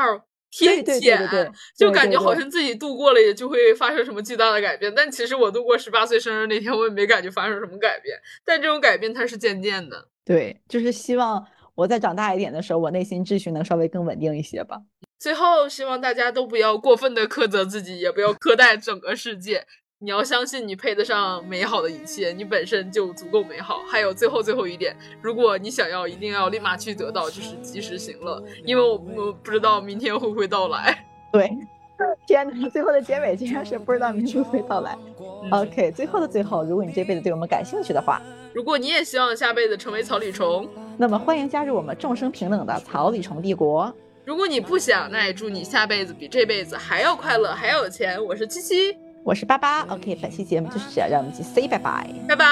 [0.57, 4.93] 天谴，就感觉好像自己度过了，也就会发生什么巨大的改变。
[4.95, 8.17] 但其实我度过十八岁生日那天，我也没感觉发生什么改变。
[8.45, 10.07] 但这种改变它是渐渐的。
[10.23, 11.45] 对，就是希望
[11.75, 14.81] 我在长大一点的时候，我内心秩序能稍微更稳定一些吧。
[15.19, 19.65] 最后，希望大家都不要过分的苛责自己，也不要苛待整个世界。
[19.99, 23.79] 你要相信你配得上美好的一切，你本身就足够美好。
[23.87, 31.05] 还有最后最后一点，如果你想要，一定要立马去得到，就是及时行乐，因为我我不知道明天会不会到来。
[31.31, 31.49] 对，
[32.27, 34.97] 天哪，最后的结尾竟然是不知道明天会不会到来。
[35.51, 38.21] OK，最后的最后，如果你这辈子对我们感兴趣的话，
[38.53, 40.67] 如果你也希望下辈子成为草履虫，
[40.97, 43.93] 那么欢迎加入我们众生平等的草履虫帝国。
[44.25, 48.21] 如果你不想，那也祝你下辈子比这辈子还要快乐，还要有钱。
[48.25, 52.07] 我是七七，我是八八，OK，本期节目就是这样，让我们一起 say 拜拜。
[52.27, 52.45] 拜拜。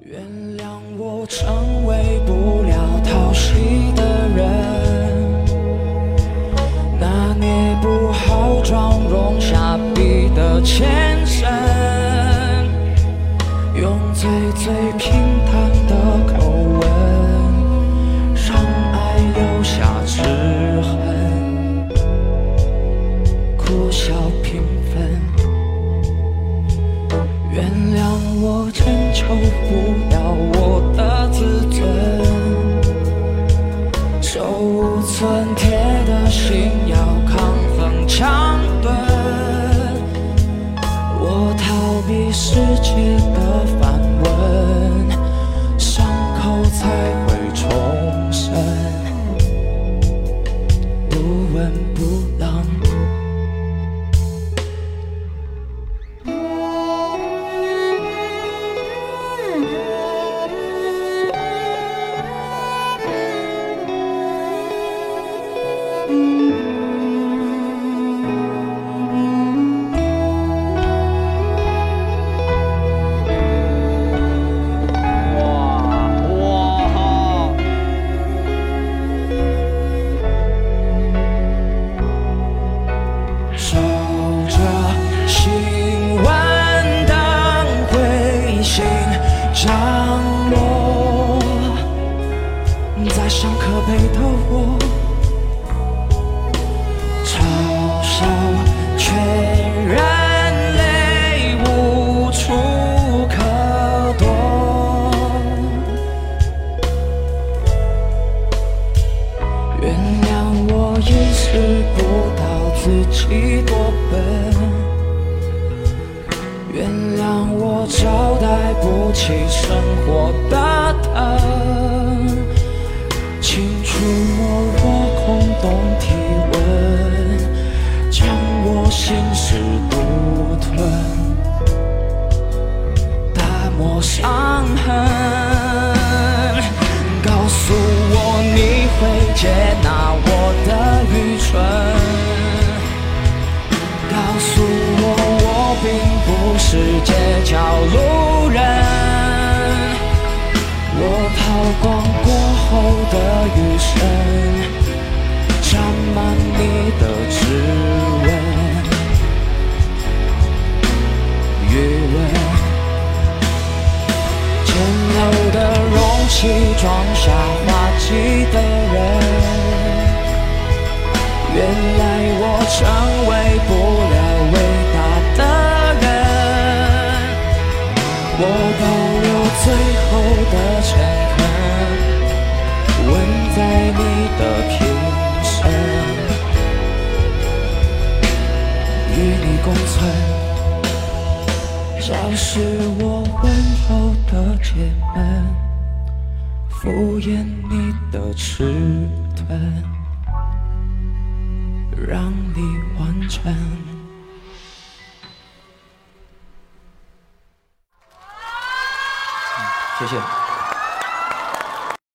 [0.00, 0.20] 原
[0.58, 0.64] 谅
[0.98, 5.46] 我成为不了讨喜的人，
[6.98, 11.48] 拿捏不好妆容下笔的前身，
[13.80, 15.94] 用最最平淡的
[29.38, 30.29] 迁就